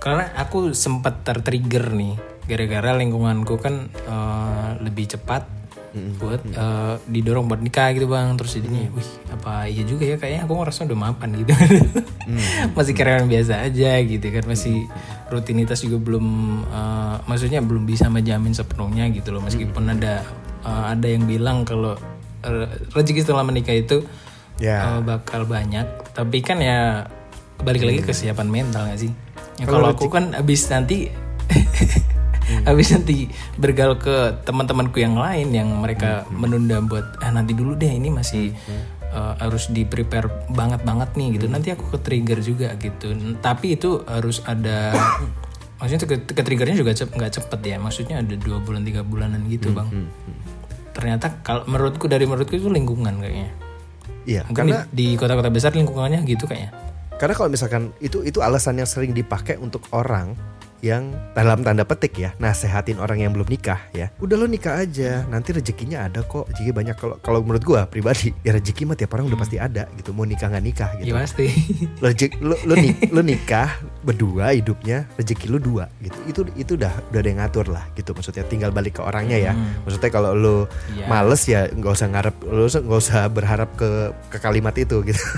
Karena 0.00 0.32
aku 0.32 0.72
sempat 0.72 1.20
tertrigger 1.20 1.92
nih 1.92 2.16
gara-gara 2.48 2.96
lingkunganku 2.96 3.60
kan 3.60 3.74
eh, 3.92 4.70
lebih 4.80 5.12
cepat 5.12 5.59
buat 5.90 6.42
eh, 6.46 6.94
didorong 7.10 7.50
buat 7.50 7.60
nikah 7.62 7.90
gitu 7.94 8.06
bang. 8.06 8.38
Terus 8.38 8.60
jadinya, 8.60 8.86
wih 8.94 9.10
apa 9.30 9.66
iya 9.66 9.82
juga 9.82 10.04
ya 10.06 10.16
kayaknya 10.16 10.46
aku 10.46 10.54
ngerasa 10.54 10.86
udah 10.86 10.98
mapan 10.98 11.30
gitu. 11.34 11.52
masih 12.78 12.94
karyawan 12.94 13.26
biasa 13.26 13.66
aja 13.66 13.92
gitu 14.06 14.26
kan 14.30 14.44
masih 14.46 14.86
rutinitas 15.30 15.82
juga 15.82 15.98
belum 15.98 16.26
eh, 16.70 17.16
maksudnya 17.26 17.60
belum 17.62 17.84
bisa 17.86 18.06
menjamin 18.06 18.54
sepenuhnya 18.54 19.10
gitu 19.10 19.34
loh. 19.34 19.42
Meskipun 19.42 19.90
ada 19.90 20.22
eh, 20.62 20.84
ada 20.94 21.06
yang 21.06 21.26
bilang 21.26 21.66
kalau 21.66 21.98
rezeki 22.96 23.20
setelah 23.20 23.44
menikah 23.44 23.76
itu 23.76 24.06
ya. 24.62 24.96
eh, 24.96 25.00
bakal 25.02 25.44
banyak. 25.44 25.86
Tapi 26.14 26.38
kan 26.40 26.62
ya 26.62 27.04
balik 27.60 27.84
lagi 27.84 28.00
kesiapan 28.00 28.48
mental 28.48 28.88
gak 28.88 29.00
sih? 29.00 29.12
Ya, 29.60 29.68
kalau 29.68 29.92
aku 29.92 30.08
kan 30.08 30.32
abis 30.32 30.72
nanti 30.72 31.12
abis 32.66 32.96
nanti 32.96 33.28
bergaul 33.56 33.96
ke 33.96 34.44
teman-temanku 34.44 35.00
yang 35.00 35.16
lain 35.16 35.52
yang 35.54 35.68
mereka 35.78 36.24
menunda 36.32 36.80
buat 36.84 37.20
ah 37.22 37.30
nanti 37.32 37.56
dulu 37.56 37.76
deh 37.76 37.90
ini 37.90 38.08
masih 38.12 38.52
eh, 39.10 39.34
harus 39.38 39.70
di 39.70 39.86
prepare 39.86 40.28
banget 40.50 40.82
banget 40.82 41.14
nih 41.16 41.38
gitu. 41.38 41.46
Nanti 41.48 41.68
aku 41.72 41.96
ke 41.96 41.98
trigger 42.02 42.38
juga 42.42 42.68
gitu. 42.76 43.12
Tapi 43.40 43.78
itu 43.78 44.02
harus 44.04 44.42
ada 44.44 44.94
maksudnya 45.80 46.04
ke, 46.04 46.16
ke 46.28 46.42
triggernya 46.42 46.76
juga 46.76 46.92
cep, 46.92 47.12
nggak 47.14 47.32
cepet 47.40 47.60
ya. 47.64 47.76
Maksudnya 47.80 48.16
ada 48.20 48.34
dua 48.36 48.60
bulan 48.60 48.82
tiga 48.84 49.00
bulanan 49.06 49.44
gitu 49.48 49.72
bang. 49.72 49.88
ternyata 50.90 51.38
kalau 51.46 51.62
menurutku 51.70 52.10
dari 52.10 52.26
menurutku 52.26 52.58
itu 52.58 52.66
lingkungan 52.66 53.22
kayaknya. 53.22 53.50
Iya 54.28 54.42
Mungkin 54.44 54.58
karena 54.58 54.78
di, 54.92 55.14
di 55.14 55.18
kota-kota 55.18 55.48
besar 55.48 55.72
lingkungannya 55.72 56.20
gitu 56.28 56.44
kayaknya. 56.44 56.74
Karena 57.16 57.34
kalau 57.36 57.48
misalkan 57.52 57.92
itu 58.00 58.24
itu 58.24 58.40
alasan 58.40 58.80
yang 58.80 58.88
sering 58.88 59.12
dipakai 59.12 59.60
untuk 59.60 59.84
orang 59.92 60.32
yang 60.80 61.12
dalam 61.32 61.60
tanda 61.60 61.84
petik 61.84 62.16
ya 62.16 62.32
nasehatin 62.36 62.96
orang 62.96 63.20
yang 63.20 63.30
belum 63.30 63.46
nikah 63.46 63.80
ya. 63.92 64.08
Udah 64.16 64.34
lo 64.34 64.44
nikah 64.44 64.80
aja 64.80 65.24
nanti 65.26 65.52
rezekinya 65.52 66.08
ada 66.08 66.22
kok. 66.22 66.48
Rezeki 66.48 66.72
banyak 66.72 66.96
kalau 66.96 67.16
kalau 67.20 67.40
menurut 67.40 67.60
gua 67.60 67.80
pribadi 67.84 68.32
ya 68.40 68.52
rezeki 68.52 68.84
mah 68.84 68.96
tiap 68.96 69.12
orang 69.12 69.28
udah 69.28 69.38
pasti 69.38 69.56
ada 69.56 69.84
gitu 69.94 70.10
mau 70.10 70.24
nikah 70.24 70.48
nggak 70.48 70.64
nikah 70.64 70.90
gitu. 70.98 71.12
Ya 71.12 71.14
pasti. 71.16 71.46
lo, 72.00 72.08
lo, 72.40 72.54
lo, 72.64 72.74
ni- 72.74 72.96
lo 73.12 73.20
nikah 73.20 73.68
berdua 74.00 74.52
hidupnya 74.52 75.04
rezeki 75.14 75.46
lo 75.48 75.58
dua 75.60 75.84
gitu. 76.00 76.16
Itu 76.24 76.40
itu 76.56 76.72
udah 76.74 76.92
udah 77.12 77.18
ada 77.18 77.28
yang 77.28 77.40
ngatur 77.40 77.66
lah 77.68 77.84
gitu. 77.92 78.16
Maksudnya 78.16 78.44
tinggal 78.44 78.72
balik 78.72 78.96
ke 78.96 79.02
orangnya 79.04 79.36
ya. 79.36 79.52
Maksudnya 79.84 80.08
kalau 80.08 80.32
lo 80.32 80.56
Iya. 80.90 81.06
males 81.06 81.42
ya 81.44 81.66
nggak 81.66 81.92
usah 81.92 82.08
ngarep 82.08 82.36
lo 82.42 82.64
nggak 82.64 83.00
usah 83.00 83.28
berharap 83.28 83.68
ke 83.76 83.88
ke 84.28 84.38
kalimat 84.38 84.72
itu 84.74 85.04
gitu. 85.04 85.20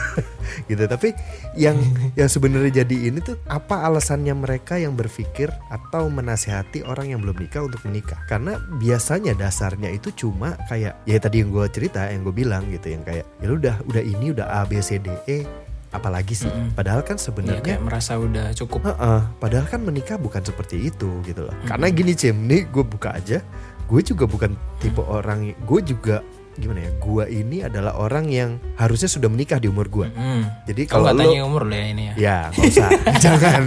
Gitu. 0.68 0.84
Tapi 0.84 1.16
yang 1.56 1.80
yang 2.12 2.28
sebenarnya 2.28 2.84
jadi 2.84 3.08
ini 3.08 3.24
tuh 3.24 3.40
apa 3.48 3.88
alasannya 3.88 4.36
mereka 4.36 4.76
yang 4.76 4.92
berpikir 4.92 5.31
atau 5.72 6.12
menasehati 6.12 6.84
orang 6.84 7.10
yang 7.16 7.20
belum 7.24 7.40
nikah 7.40 7.64
untuk 7.64 7.80
menikah 7.88 8.20
karena 8.28 8.60
biasanya 8.76 9.32
dasarnya 9.32 9.88
itu 9.88 10.12
cuma 10.12 10.54
kayak 10.68 11.00
ya 11.08 11.16
tadi 11.16 11.40
yang 11.40 11.50
gue 11.50 11.64
cerita 11.72 12.04
yang 12.12 12.22
gue 12.22 12.34
bilang 12.36 12.68
gitu 12.68 12.92
yang 12.92 13.02
kayak 13.02 13.24
ya 13.40 13.44
lu 13.48 13.56
udah 13.56 13.76
udah 13.88 14.02
ini 14.04 14.36
udah 14.36 14.46
A 14.48 14.68
B 14.68 14.78
C 14.84 15.00
D 15.00 15.08
E 15.24 15.48
apalagi 15.92 16.32
sih 16.32 16.52
padahal 16.72 17.04
kan 17.04 17.20
Ya, 17.20 17.30
sebenarnya 17.30 17.62
kayak 17.62 17.84
merasa 17.84 18.12
udah 18.18 18.50
cukup. 18.56 18.80
Heeh, 18.88 19.20
padahal 19.38 19.66
kan 19.68 19.80
menikah 19.84 20.16
bukan 20.18 20.42
seperti 20.42 20.90
itu 20.90 21.20
gitu 21.22 21.46
loh. 21.46 21.54
Karena 21.68 21.86
gini 21.92 22.16
Cim, 22.16 22.48
nih 22.48 22.66
gue 22.66 22.82
buka 22.82 23.14
aja. 23.14 23.44
Gue 23.86 24.00
juga 24.00 24.24
bukan 24.24 24.56
tipe 24.80 25.04
orang, 25.04 25.52
gue 25.52 25.80
juga 25.84 26.24
gimana 26.58 26.84
ya? 26.84 26.90
Gue 27.00 27.24
ini 27.32 27.64
adalah 27.64 27.96
orang 27.96 28.28
yang 28.28 28.60
harusnya 28.76 29.08
sudah 29.08 29.28
menikah 29.32 29.56
di 29.56 29.68
umur 29.68 29.88
gue. 29.88 30.08
Hmm. 30.12 30.48
Jadi 30.68 30.88
Kalau 30.88 31.12
lo 31.12 31.20
tanya 31.20 31.42
umur 31.44 31.68
lah 31.68 31.78
ya 31.78 31.86
ini 31.88 32.02
ya. 32.12 32.14
Ya 32.16 32.38
usah 32.52 32.88
Jangan 33.24 33.62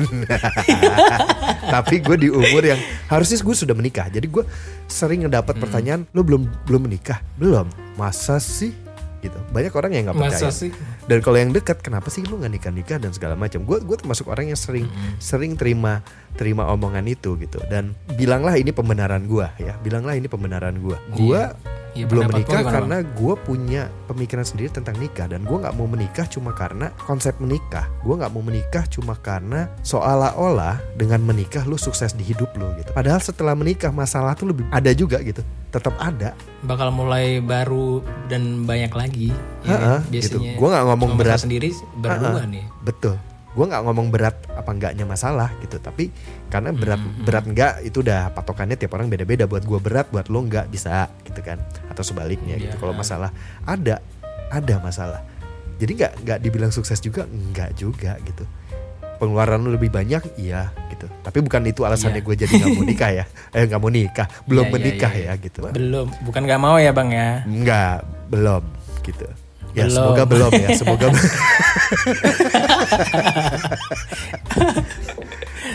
Tapi 1.75 1.96
gue 2.01 2.18
di 2.18 2.30
umur 2.30 2.63
yang 2.63 2.80
Harusnya 3.10 3.42
gue 3.42 3.56
sudah 3.56 3.75
menikah 3.75 4.08
Jadi 4.08 4.30
gue 4.30 4.44
sering 4.86 5.25
ngedapat 5.25 5.58
pertanyaan 5.58 6.06
Lo 6.13 6.22
belum 6.22 6.46
belum 6.70 6.86
menikah? 6.86 7.22
Belum 7.36 7.65
Masa 7.98 8.38
sih? 8.38 8.74
Gitu. 9.22 9.38
Banyak 9.50 9.74
orang 9.74 9.92
yang 9.98 10.04
nggak 10.10 10.18
percaya 10.22 10.50
Masa 10.50 10.50
sih? 10.54 10.72
dan 11.06 11.22
kalau 11.22 11.38
yang 11.38 11.54
dekat 11.54 11.86
kenapa 11.86 12.10
sih 12.10 12.25
lu 12.25 12.42
nggak 12.42 12.54
nikah 12.58 12.74
nikah 12.74 12.98
dan 12.98 13.13
segala 13.13 13.38
macam 13.38 13.62
gue 13.62 13.77
gue 13.77 13.98
termasuk 13.98 14.25
orang 14.25 14.50
yang 14.50 14.58
sering 14.58 14.89
sering 15.22 15.54
terima 15.54 16.01
terima 16.34 16.65
omongan 16.74 17.06
itu 17.06 17.38
gitu 17.38 17.62
dan 17.70 17.94
bilanglah 18.18 18.58
ini 18.58 18.74
pembenaran 18.74 19.30
gue 19.30 19.46
ya 19.62 19.77
bilanglah 19.86 20.18
ini 20.18 20.25
pembenaran 20.25 20.82
gue 20.82 20.98
gue 21.13 21.42
Ya, 21.96 22.04
belum 22.12 22.28
menikah 22.28 22.60
gimana, 22.60 22.74
karena 22.75 22.98
gue 23.08 23.34
punya 23.48 23.82
pemikiran 24.12 24.44
sendiri 24.44 24.68
tentang 24.68 25.00
nikah 25.00 25.32
dan 25.32 25.48
gue 25.48 25.58
nggak 25.58 25.75
mau 25.80 25.88
menikah 25.88 26.28
cuma 26.28 26.52
karena 26.52 26.92
konsep 27.08 27.40
menikah. 27.40 27.88
Gue 28.04 28.20
nggak 28.20 28.32
mau 28.36 28.44
menikah 28.44 28.84
cuma 28.92 29.16
karena 29.16 29.72
seolah-olah 29.80 30.75
dengan 31.00 31.24
menikah 31.24 31.64
lu 31.64 31.80
sukses 31.80 32.12
di 32.12 32.28
hidup 32.28 32.52
lu 32.60 32.68
gitu. 32.75 32.92
Padahal 32.92 33.24
setelah 33.24 33.56
menikah 33.56 33.96
masalah 33.96 34.36
tuh 34.36 34.52
lebih 34.52 34.68
ada 34.75 34.92
juga 34.92 35.24
gitu. 35.24 35.40
Tetap 35.72 35.96
ada. 35.96 36.36
Bakal 36.68 36.92
mulai 36.92 37.40
baru 37.40 38.04
dan 38.28 38.68
banyak 38.68 38.92
lagi. 38.92 39.30
Ya 39.64 39.80
kan? 39.80 40.02
gitu. 40.12 40.38
biasanya 40.44 40.60
Gua 40.60 40.68
nggak 40.75 40.86
ngomong 40.92 41.12
berat. 41.16 41.40
sendiri 41.40 41.72
berdua 41.96 42.44
nih. 42.44 42.66
betul 42.84 43.16
gue 43.56 43.66
nggak 43.66 43.84
ngomong 43.84 44.12
berat 44.12 44.36
apa 44.52 44.68
enggaknya 44.68 45.04
masalah 45.04 45.48
gitu 45.60 45.80
tapi 45.80 46.12
karena 46.48 46.70
berat 46.70 47.00
Hmm, 47.00 47.24
berat 47.24 47.46
enggak 47.46 47.74
itu 47.82 48.00
udah 48.00 48.30
patokannya 48.30 48.76
tiap 48.76 48.92
orang 48.94 49.08
beda-beda. 49.08 49.44
Buat 49.46 49.64
gue 49.64 49.80
berat 49.80 50.08
buat 50.10 50.28
lo 50.28 50.44
enggak 50.44 50.68
bisa 50.68 51.08
gitu 51.24 51.40
kan. 51.40 51.58
Atau 51.88 52.04
sebaliknya 52.04 52.56
gitu. 52.56 52.70
Iya. 52.70 52.78
kalau 52.78 52.92
masalah 52.92 53.32
ada 53.64 54.04
ada 54.48 54.76
masalah. 54.78 55.24
Jadi 55.76 55.92
nggak 55.94 56.14
nggak 56.22 56.40
dibilang 56.40 56.70
sukses 56.70 57.00
juga 57.00 57.24
enggak 57.26 57.74
juga 57.74 58.20
gitu. 58.22 58.44
Pengeluaran 59.16 59.60
lu 59.60 59.72
lebih 59.72 59.88
banyak 59.88 60.36
iya 60.36 60.76
gitu. 60.90 61.08
Tapi 61.24 61.40
bukan 61.40 61.64
itu 61.64 61.82
alasannya 61.82 62.20
Iya. 62.20 62.28
gue 62.28 62.36
jadi 62.36 62.52
nggak 62.54 62.72
mau 62.74 62.84
nikah 62.92 63.12
ya. 63.14 63.26
Eh 63.50 63.64
nggak 63.64 63.80
mau 63.80 63.88
nikah. 63.90 64.28
Belum 64.44 64.64
Iya, 64.64 64.70
iya, 64.70 64.76
menikah 64.76 65.12
iya, 65.12 65.24
iya. 65.24 65.34
ya 65.34 65.44
gitu. 65.44 65.60
Belum 65.72 66.08
bukan 66.24 66.42
nggak 66.44 66.60
mau 66.60 66.76
ya 66.76 66.92
bang 66.92 67.10
ya? 67.10 67.30
Enggak, 67.44 67.98
belum 68.28 68.64
gitu. 69.02 69.28
Ya 69.75 69.86
Belum. 69.86 69.96
semoga 70.15 70.24
belum 70.24 70.51
ya, 70.55 70.70
semoga. 70.74 71.05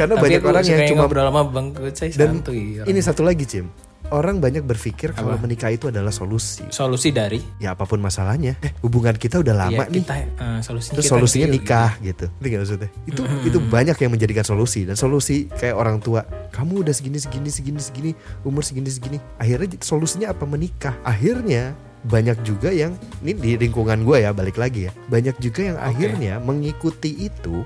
Karena 0.00 0.14
Tapi 0.16 0.25
banyak 0.25 0.42
orang 0.42 0.64
yang 0.64 0.80
cuma 0.88 1.04
ngobrol 1.04 1.28
sama 1.28 1.42
bang 1.45 1.66
Kucai 1.76 2.09
dan 2.16 2.40
santuy 2.40 2.80
ini 2.80 3.00
satu 3.04 3.21
lagi 3.21 3.45
Cim. 3.45 3.69
Orang 4.11 4.42
banyak 4.42 4.66
berpikir 4.66 5.14
kalau 5.14 5.38
menikah 5.38 5.71
itu 5.71 5.87
adalah 5.87 6.11
solusi. 6.11 6.66
solusi 6.75 7.14
dari 7.14 7.38
Ya 7.62 7.78
apa 7.78 7.87
pun 7.87 8.02
masalahnya, 8.02 8.59
eh 8.59 8.75
hubungan 8.83 9.14
kita 9.14 9.38
udah 9.38 9.54
lama 9.54 9.87
ya, 9.87 9.87
nih. 9.87 10.02
kita 10.02 10.14
eh, 10.19 10.59
solusinya 10.66 10.95
Terus 10.99 11.07
kita 11.07 11.14
solusinya 11.14 11.47
deal, 11.47 11.54
nikah 11.54 11.90
gitu. 12.02 12.26
Ngerti 12.26 12.49
nggak 12.50 12.61
maksudnya? 12.64 12.88
Itu 13.07 13.23
itu 13.47 13.59
banyak 13.62 13.95
yang 13.95 14.11
menjadikan 14.11 14.42
solusi 14.42 14.83
dan 14.83 14.99
solusi 14.99 15.47
kayak 15.54 15.78
orang 15.78 16.02
tua, 16.02 16.26
kamu 16.50 16.83
udah 16.83 16.90
segini 16.90 17.23
segini 17.23 17.54
segini 17.54 17.78
segini, 17.78 18.11
umur 18.42 18.66
segini 18.66 18.90
segini. 18.90 19.23
Akhirnya 19.38 19.78
solusinya 19.78 20.35
apa 20.35 20.42
menikah? 20.42 20.99
Akhirnya 21.07 21.78
banyak 22.07 22.40
juga 22.47 22.73
yang 22.73 22.97
ini 23.21 23.33
di 23.37 23.50
lingkungan 23.61 24.04
gue 24.04 24.25
ya 24.25 24.30
balik 24.33 24.57
lagi 24.57 24.88
ya. 24.88 24.92
Banyak 25.09 25.37
juga 25.42 25.61
yang 25.75 25.78
akhirnya 25.80 26.40
mengikuti 26.40 27.28
itu 27.28 27.64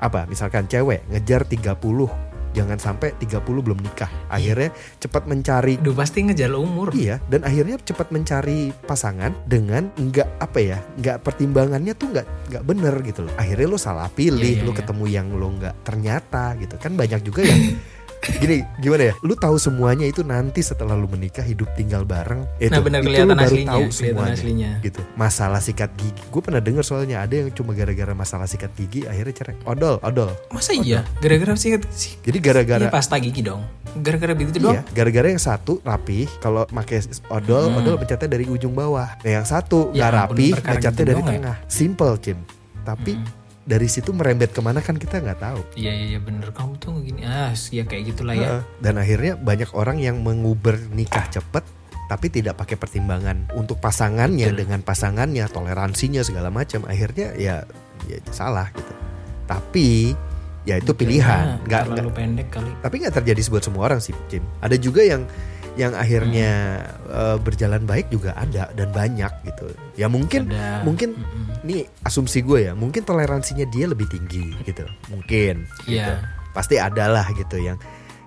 apa? 0.00 0.24
Misalkan 0.24 0.64
cewek 0.68 1.04
ngejar 1.12 1.44
30 1.44 2.30
Jangan 2.50 2.78
sampai 2.82 3.14
30 3.14 3.46
belum 3.46 3.78
nikah. 3.78 4.10
Akhirnya 4.26 4.74
cepat 4.98 5.30
mencari 5.30 5.78
Duh 5.78 5.94
pasti 5.94 6.26
ngejar 6.26 6.50
umur 6.58 6.90
Iya, 6.90 7.22
dan 7.30 7.46
akhirnya 7.46 7.78
cepat 7.78 8.10
mencari 8.10 8.74
pasangan 8.90 9.30
dengan 9.46 9.86
nggak 9.94 10.42
apa 10.42 10.58
ya, 10.58 10.78
nggak 10.98 11.22
pertimbangannya 11.22 11.94
tuh 11.94 12.10
nggak 12.10 12.26
nggak 12.50 12.64
bener 12.66 12.94
gitu 13.06 13.20
loh. 13.26 13.34
Akhirnya 13.38 13.66
lo 13.70 13.78
salah 13.78 14.10
pilih, 14.10 14.42
Iya, 14.42 14.58
iya, 14.62 14.66
lo 14.66 14.72
iya. 14.74 14.78
ketemu 14.82 15.04
yang 15.06 15.26
lo 15.30 15.48
nggak 15.54 15.74
ternyata 15.86 16.58
gitu 16.58 16.74
kan 16.82 16.92
banyak 16.98 17.20
juga 17.22 17.46
yang 17.46 17.60
gini 18.20 18.60
gimana 18.76 19.02
ya, 19.06 19.14
lu 19.18 19.32
tahu 19.32 19.56
semuanya 19.56 20.04
itu 20.04 20.20
nanti 20.20 20.60
setelah 20.60 20.92
lu 20.92 21.06
menikah 21.06 21.40
hidup 21.40 21.72
tinggal 21.72 22.02
bareng. 22.02 22.44
Itu, 22.58 22.68
Nah, 22.70 22.80
benar, 22.80 23.00
itu 23.00 23.10
lu 23.18 23.32
baru 23.32 23.40
aslinya, 23.46 23.70
tahu 23.70 23.84
semuanya. 23.90 24.34
aslinya. 24.34 24.70
Gitu. 24.80 25.00
Masalah 25.14 25.58
sikat 25.58 25.90
gigi, 25.94 26.20
gue 26.22 26.40
pernah 26.40 26.58
dengar 26.58 26.82
soalnya 26.82 27.20
ada 27.20 27.34
yang 27.34 27.48
cuma 27.50 27.72
gara-gara 27.72 28.12
masalah 28.12 28.44
sikat 28.44 28.70
gigi 28.74 29.04
akhirnya 29.04 29.32
cerai. 29.34 29.56
Odol, 29.64 29.96
odol. 30.00 30.30
masa 30.50 30.72
iya 30.72 31.00
gara-gara 31.16 31.54
sih 31.54 31.72
sih 31.90 32.12
Jadi 32.20 32.38
gara-gara 32.38 32.82
iya, 32.82 32.90
pasta 32.90 33.16
gigi 33.16 33.40
dong 33.40 33.64
gara-gara 33.96 34.32
begitu 34.32 34.60
doang 34.60 34.76
Iya, 34.76 34.82
gara-gara 34.92 35.26
yang 35.26 35.40
satu 35.40 35.80
rapi, 35.80 36.28
kalau 36.38 36.62
pakai 36.64 37.00
odol, 37.28 37.64
Hmm. 37.66 37.78
odol 37.78 37.94
pencetnya 37.96 38.28
dari 38.30 38.44
ujung 38.44 38.70
bawah. 38.70 39.16
Nah, 39.16 39.30
yang 39.32 39.44
satu 39.44 39.90
Ya 39.90 40.06
nggak 40.06 40.12
rapi, 40.12 40.46
perkara 40.52 40.72
pencetnya 40.74 40.92
gitu 40.94 41.08
dari 41.08 41.20
ya? 41.20 41.28
tengah. 41.28 41.56
Simple, 41.66 42.14
Cim. 42.20 42.38
Tapi 42.80 43.12
Hmm. 43.14 43.26
Dari 43.64 43.86
situ 43.86 44.10
merembet 44.16 44.56
ke 44.56 44.60
mana 44.64 44.80
kan 44.80 44.96
kita 44.96 45.20
nggak 45.20 45.40
tahu. 45.40 45.60
Iya 45.76 45.92
iya 45.92 46.06
iya, 46.16 46.20
bener. 46.20 46.48
Kamu 46.50 46.80
tuh 46.80 47.04
gini 47.04 47.22
ah 47.28 47.52
ya 47.52 47.84
kayak 47.84 48.14
gitulah 48.14 48.34
ya. 48.34 48.64
Dan 48.80 48.96
akhirnya 48.96 49.36
banyak 49.36 49.70
orang 49.76 50.00
yang 50.00 50.24
menguber 50.24 50.80
nikah 50.90 51.28
cepet 51.28 51.62
tapi 52.10 52.26
tidak 52.26 52.58
pakai 52.58 52.74
pertimbangan 52.74 53.46
untuk 53.54 53.78
pasangannya 53.78 54.50
Betul. 54.50 54.60
dengan 54.66 54.80
pasangannya 54.82 55.46
toleransinya 55.46 56.26
segala 56.26 56.50
macam. 56.50 56.82
Akhirnya 56.88 57.36
ya 57.36 57.62
ya 58.08 58.18
salah 58.32 58.72
gitu. 58.72 58.92
Tapi 59.46 60.16
ya 60.64 60.80
itu 60.80 60.92
pilihan. 60.96 61.60
Nah, 61.60 61.66
nggak 61.68 61.80
terlalu 61.86 62.00
nggak 62.00 62.16
pendek 62.16 62.48
kali. 62.50 62.70
Tapi 62.80 62.94
nggak 63.06 63.14
terjadi 63.22 63.40
buat 63.52 63.62
semua 63.62 63.82
orang 63.92 64.00
sih 64.02 64.16
Jim 64.32 64.42
ada 64.58 64.74
juga 64.74 65.04
yang 65.04 65.28
yang 65.80 65.96
akhirnya 65.96 66.50
eh, 67.08 67.36
berjalan 67.40 67.82
baik 67.82 68.12
juga 68.12 68.36
ada 68.36 68.68
dan 68.70 68.92
banyak 68.92 69.32
gitu 69.48 69.72
ya 69.96 70.06
mungkin 70.06 70.46
Ada. 70.46 70.84
mungkin 70.84 71.16
Mm-mm. 71.16 71.64
ini 71.64 71.76
asumsi 72.04 72.44
gue 72.44 72.68
ya 72.68 72.72
mungkin 72.74 73.00
toleransinya 73.00 73.64
dia 73.66 73.88
lebih 73.88 74.04
tinggi 74.06 74.52
gitu 74.62 74.84
mungkin 75.08 75.64
gitu. 75.82 75.96
Iya. 75.96 76.20
pasti 76.52 76.76
ada 76.76 77.08
lah 77.08 77.24
gitu 77.32 77.56
yang 77.56 77.80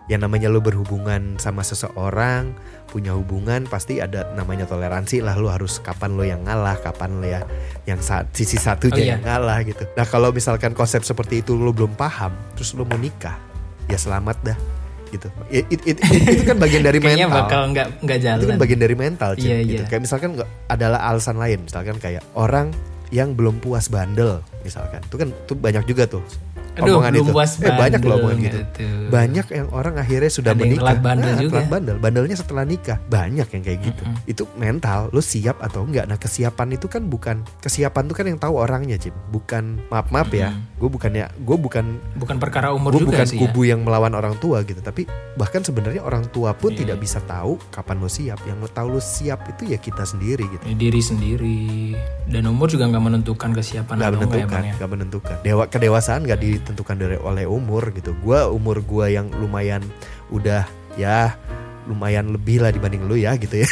yang 0.05 0.19
namanya 0.19 0.51
lo 0.51 0.59
berhubungan 0.59 1.37
sama 1.37 1.61
seseorang 1.61 2.51
punya 2.89 3.15
hubungan 3.15 3.63
pasti 3.63 3.97
ada 3.97 4.27
namanya 4.33 4.67
toleransi 4.67 5.23
lah 5.23 5.33
lo 5.33 5.47
harus 5.47 5.79
kapan 5.79 6.11
lo 6.13 6.21
yang 6.21 6.43
ngalah 6.43 6.75
kapan 6.77 7.21
lo 7.21 7.25
ya 7.25 7.41
yang 7.85 7.97
sa- 7.99 8.27
sisi 8.29 8.57
satunya 8.57 8.93
Oh, 8.93 8.99
iya. 8.99 9.11
yang 9.15 9.23
ngalah 9.23 9.61
gitu 9.61 9.87
nah 9.93 10.03
kalau 10.03 10.29
misalkan 10.29 10.73
konsep 10.73 11.01
seperti 11.01 11.39
itu 11.39 11.53
lo 11.53 11.71
belum 11.71 11.93
paham 11.93 12.33
terus 12.53 12.73
lo 12.73 12.83
mau 12.83 12.97
nikah 12.97 13.39
ya 13.85 13.95
selamat 13.95 14.37
dah 14.43 14.57
gitu 15.13 15.29
It- 15.47 15.69
it- 15.69 15.85
it- 15.85 16.01
it- 16.01 16.25
itu 16.33 16.43
kan 16.43 16.57
bagian 16.57 16.81
dari 16.81 16.97
kayaknya 17.03 17.29
mental 17.29 17.45
bakal 17.45 17.61
nggak 17.69 17.87
nggak 18.01 18.19
jalan 18.19 18.39
itu 18.39 18.47
kan 18.49 18.57
bagian 18.57 18.79
dari 18.81 18.95
mental 18.97 19.31
Cin, 19.37 19.45
Iya, 19.45 19.57
gitu. 19.61 19.81
iya. 19.81 19.89
Kayak 19.89 20.01
misalkan 20.03 20.29
adalah 20.67 20.99
alasan 21.05 21.37
lain, 21.37 21.59
misalkan 21.63 21.95
kayak 21.97 22.23
orang 22.33 22.73
yang 23.09 23.37
belum 23.37 23.61
puas 23.61 23.87
bandel, 23.87 24.41
misalkan. 24.61 24.97
Itu 25.05 25.21
kan 25.21 25.29
tuh 25.45 25.53
banyak 25.53 25.85
juga 25.85 26.09
tuh. 26.09 26.25
Aduh, 26.75 26.97
omongan 26.97 27.11
belum 27.11 27.23
itu. 27.23 27.31
puas 27.31 27.51
eh, 27.55 27.69
banyak 27.69 28.01
loh 28.01 28.15
omongan 28.17 28.37
gitu. 28.39 28.57
gitu. 28.59 28.85
Banyak 29.07 29.45
yang 29.47 29.67
orang 29.69 29.95
akhirnya 29.95 30.27
sudah 30.27 30.51
Ada 30.51 30.59
menikah. 30.59 30.95
bandel 30.97 31.29
Nah, 31.29 31.39
juga. 31.39 31.59
bandel. 31.63 31.95
Bandelnya 31.97 32.35
setelah 32.35 32.63
nikah. 32.63 32.97
Banyak 33.05 33.47
yang 33.47 33.61
kayak 33.61 33.79
gitu. 33.83 34.03
Mm-mm. 34.03 34.25
Itu 34.25 34.43
mental, 34.53 35.09
lu 35.09 35.19
siap 35.19 35.57
atau 35.59 35.81
enggak. 35.81 36.05
Nah, 36.05 36.15
kesiapan 36.15 36.67
itu 36.71 36.85
kan 36.87 37.05
bukan 37.05 37.35
kesiapan 37.59 38.03
tuh 38.03 38.15
kan 38.15 38.25
yang 38.25 38.37
tahu 38.37 38.57
orangnya, 38.57 38.97
Cim. 38.97 39.13
Bukan 39.29 39.85
maaf-maaf 39.87 40.29
ya. 40.29 40.49
Mm-mm. 40.49 40.75
Gue 40.75 40.89
bukannya 40.89 41.25
gue 41.39 41.57
bukan 41.57 41.85
bukan 42.15 42.37
perkara 42.37 42.69
umur 42.69 42.91
gue 42.91 43.01
juga 43.01 43.11
bukan 43.15 43.25
sih 43.25 43.37
kubu 43.37 43.63
yang 43.63 43.81
melawan 43.81 44.11
orang 44.11 44.35
tua 44.35 44.61
gitu 44.61 44.79
tapi 44.79 45.07
bahkan 45.33 45.59
sebenarnya 45.59 45.99
orang 45.99 46.27
tua 46.27 46.51
pun 46.51 46.69
Iya. 46.69 46.83
tidak 46.83 46.97
bisa 46.99 47.19
tahu 47.21 47.55
kapan 47.69 47.97
lo 47.97 48.07
siap 48.07 48.39
yang 48.43 48.57
lo 48.57 48.67
tahu 48.67 48.87
lo 48.89 48.99
siap 48.99 49.47
itu 49.47 49.63
ya 49.65 49.77
kita 49.77 50.03
sendiri 50.03 50.43
gitu 50.43 50.59
ya. 50.61 50.73
diri 50.73 50.99
sendiri 50.99 51.95
dan 52.25 52.43
umur 52.45 52.67
juga 52.67 52.85
nggak 52.85 52.99
menentukan 53.01 53.49
kesiapan 53.53 53.93
nggak 53.93 54.05
ya 54.05 54.13
menentukan 54.13 54.61
ya 54.61 54.73
nggak 54.75 54.89
menentukan 54.89 55.35
dewa 55.41 55.63
kedewasaan 55.65 56.21
nggak 56.23 56.39
ditentukan 56.63 56.95
dari 56.95 57.17
oleh 57.19 57.43
umur 57.43 57.91
gitu. 57.91 58.15
Gue 58.23 58.39
umur 58.47 58.79
gue 58.79 59.11
yang 59.11 59.27
lumayan 59.35 59.83
udah 60.31 60.63
ya 60.95 61.35
lumayan 61.83 62.31
lebih 62.31 62.63
lah 62.63 62.71
dibanding 62.71 63.03
lu 63.03 63.19
ya 63.19 63.35
gitu 63.35 63.59
ya. 63.59 63.69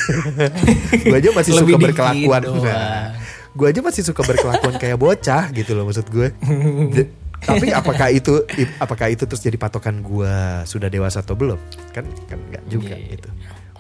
Gue 1.08 1.16
aja 1.16 1.32
masih 1.32 1.52
suka 1.56 1.80
berkelakuan. 1.80 2.44
Nah, 2.44 3.16
gue 3.56 3.68
aja 3.72 3.80
masih 3.80 4.04
suka 4.04 4.22
berkelakuan 4.24 4.76
kayak 4.76 5.00
bocah 5.00 5.48
gitu 5.52 5.76
loh 5.76 5.84
maksud 5.84 6.08
gue 6.08 6.32
tapi 7.42 7.74
apakah 7.74 8.14
itu 8.14 8.46
apakah 8.78 9.10
itu 9.10 9.26
terus 9.26 9.42
jadi 9.42 9.58
patokan 9.58 10.06
gue 10.06 10.36
sudah 10.70 10.88
dewasa 10.88 11.26
atau 11.26 11.34
belum? 11.34 11.58
Kan 11.90 12.06
kan 12.30 12.38
nggak 12.38 12.64
juga 12.70 12.96
iya. 12.96 13.18
gitu 13.18 13.30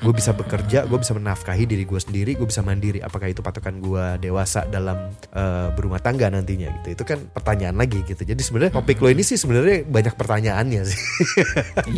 gue 0.02 0.14
bisa 0.18 0.34
bekerja 0.34 0.90
gue 0.90 0.98
bisa 0.98 1.14
menafkahi 1.14 1.70
diri 1.70 1.86
gue 1.86 2.02
sendiri 2.02 2.34
gue 2.34 2.48
bisa 2.50 2.66
mandiri. 2.66 3.00
Apakah 3.00 3.30
itu 3.30 3.46
patokan 3.46 3.78
gue 3.78 4.18
dewasa 4.18 4.66
dalam 4.66 5.14
eh, 5.30 5.68
berumah 5.78 6.02
tangga 6.02 6.28
nantinya 6.34 6.74
gitu. 6.82 6.98
Itu 6.98 7.04
kan 7.06 7.22
pertanyaan 7.30 7.78
lagi 7.78 8.02
gitu. 8.02 8.26
Jadi 8.26 8.42
sebenarnya 8.42 8.74
topik 8.82 8.98
lo 8.98 9.14
ini 9.14 9.22
sih 9.22 9.38
sebenarnya 9.38 9.86
banyak 9.86 10.14
pertanyaannya 10.18 10.82
sih. 10.86 11.00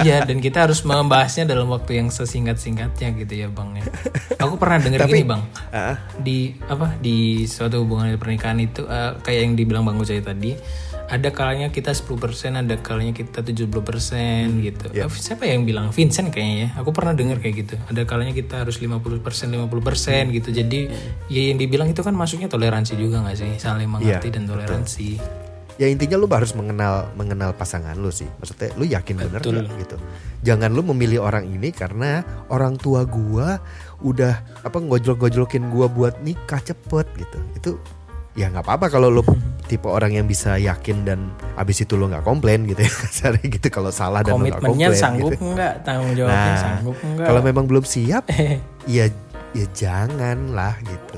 Iya 0.03 0.25
dan 0.27 0.43
kita 0.43 0.67
harus 0.67 0.83
membahasnya 0.83 1.47
dalam 1.47 1.69
waktu 1.71 2.01
yang 2.01 2.09
sesingkat 2.11 2.59
singkatnya 2.59 3.13
gitu 3.15 3.33
ya 3.33 3.47
bang 3.47 3.79
ya. 3.79 3.85
Aku 4.41 4.59
pernah 4.59 4.81
denger 4.83 5.07
Tapi- 5.07 5.11
gini 5.15 5.23
bang. 5.23 5.41
Ah, 5.71 5.95
di 6.19 6.53
apa 6.67 6.97
di 6.99 7.47
suatu 7.47 7.87
hubungan 7.87 8.15
pernikahan 8.19 8.59
itu 8.59 8.83
eh, 8.83 9.15
kayak 9.23 9.39
yang 9.47 9.53
dibilang 9.55 9.83
Bang 9.87 9.97
Ucai 10.01 10.19
tadi 10.19 10.55
ada 11.11 11.29
kalanya 11.35 11.67
kita 11.69 11.91
10% 11.91 12.55
ada 12.55 12.75
kalanya 12.79 13.11
kita 13.11 13.43
70% 13.43 14.63
gitu. 14.63 14.85
Iya. 14.95 15.05
Eh, 15.05 15.11
siapa 15.11 15.43
yang 15.43 15.67
bilang 15.67 15.91
Vincent 15.91 16.31
kayaknya 16.31 16.57
ya. 16.57 16.69
Aku 16.79 16.95
pernah 16.95 17.11
dengar 17.11 17.43
kayak 17.43 17.55
gitu. 17.65 17.75
Ada 17.91 18.07
kalanya 18.07 18.31
kita 18.31 18.63
harus 18.63 18.79
50% 18.79 19.19
50% 19.23 20.31
gitu. 20.31 20.49
Jadi 20.49 20.79
ya 21.27 21.41
yang 21.51 21.59
dibilang 21.59 21.91
itu 21.91 21.99
kan 22.01 22.15
masuknya 22.15 22.47
toleransi 22.47 22.95
juga 22.95 23.19
nggak 23.23 23.35
sih? 23.35 23.51
Saling 23.59 23.89
mengerti 23.91 24.31
Iya, 24.31 24.35
dan 24.39 24.43
toleransi. 24.47 25.09
ya 25.73 25.89
intinya 25.89 26.21
lu 26.21 26.29
harus 26.29 26.53
mengenal 26.53 27.09
mengenal 27.17 27.49
pasangan 27.57 27.97
lu 27.97 28.13
sih 28.13 28.29
maksudnya 28.37 28.69
lu 28.77 28.85
yakin 28.85 29.17
bener 29.17 29.41
Betul. 29.41 29.65
nggak 29.65 29.81
gitu 29.81 29.97
jangan 30.45 30.69
lu 30.69 30.85
memilih 30.93 31.25
orang 31.25 31.49
ini 31.49 31.73
karena 31.73 32.21
orang 32.53 32.77
tua 32.77 33.01
gua 33.09 33.57
udah 34.05 34.61
apa 34.61 34.77
ngojlok-gojlokin 34.77 35.73
gua 35.73 35.89
buat 35.89 36.21
nikah 36.21 36.61
cepet 36.61 37.05
gitu 37.17 37.39
itu 37.57 37.71
ya 38.33 38.49
nggak 38.49 38.65
apa-apa 38.65 38.89
kalau 38.89 39.13
lu 39.13 39.21
tipe 39.63 39.85
orang 39.85 40.11
yang 40.11 40.25
bisa 40.25 40.57
yakin 40.57 41.05
dan 41.05 41.19
abis 41.55 41.85
itu 41.85 41.93
lu 41.95 42.09
nggak 42.09 42.25
komplain 42.25 42.65
gitu 42.65 42.81
ya 42.81 42.91
kasarnya 43.05 43.45
gitu 43.47 43.67
kalau 43.69 43.93
salah 43.93 44.25
dan 44.25 44.35
nggak 44.37 44.59
Komitmennya 44.59 44.87
komplain 44.89 45.01
sanggup 45.01 45.31
gitu. 45.33 45.45
nggak? 45.53 45.73
Tanggung 45.85 46.11
jawabnya 46.13 46.41
Nah, 46.49 46.57
sanggup 46.59 46.95
nggak? 46.99 47.27
kalau 47.29 47.41
memang 47.41 47.65
belum 47.69 47.85
siap 47.85 48.23
ya 48.89 49.05
ya 49.53 49.65
jangan 49.71 50.51
lah 50.51 50.73
gitu 50.81 51.17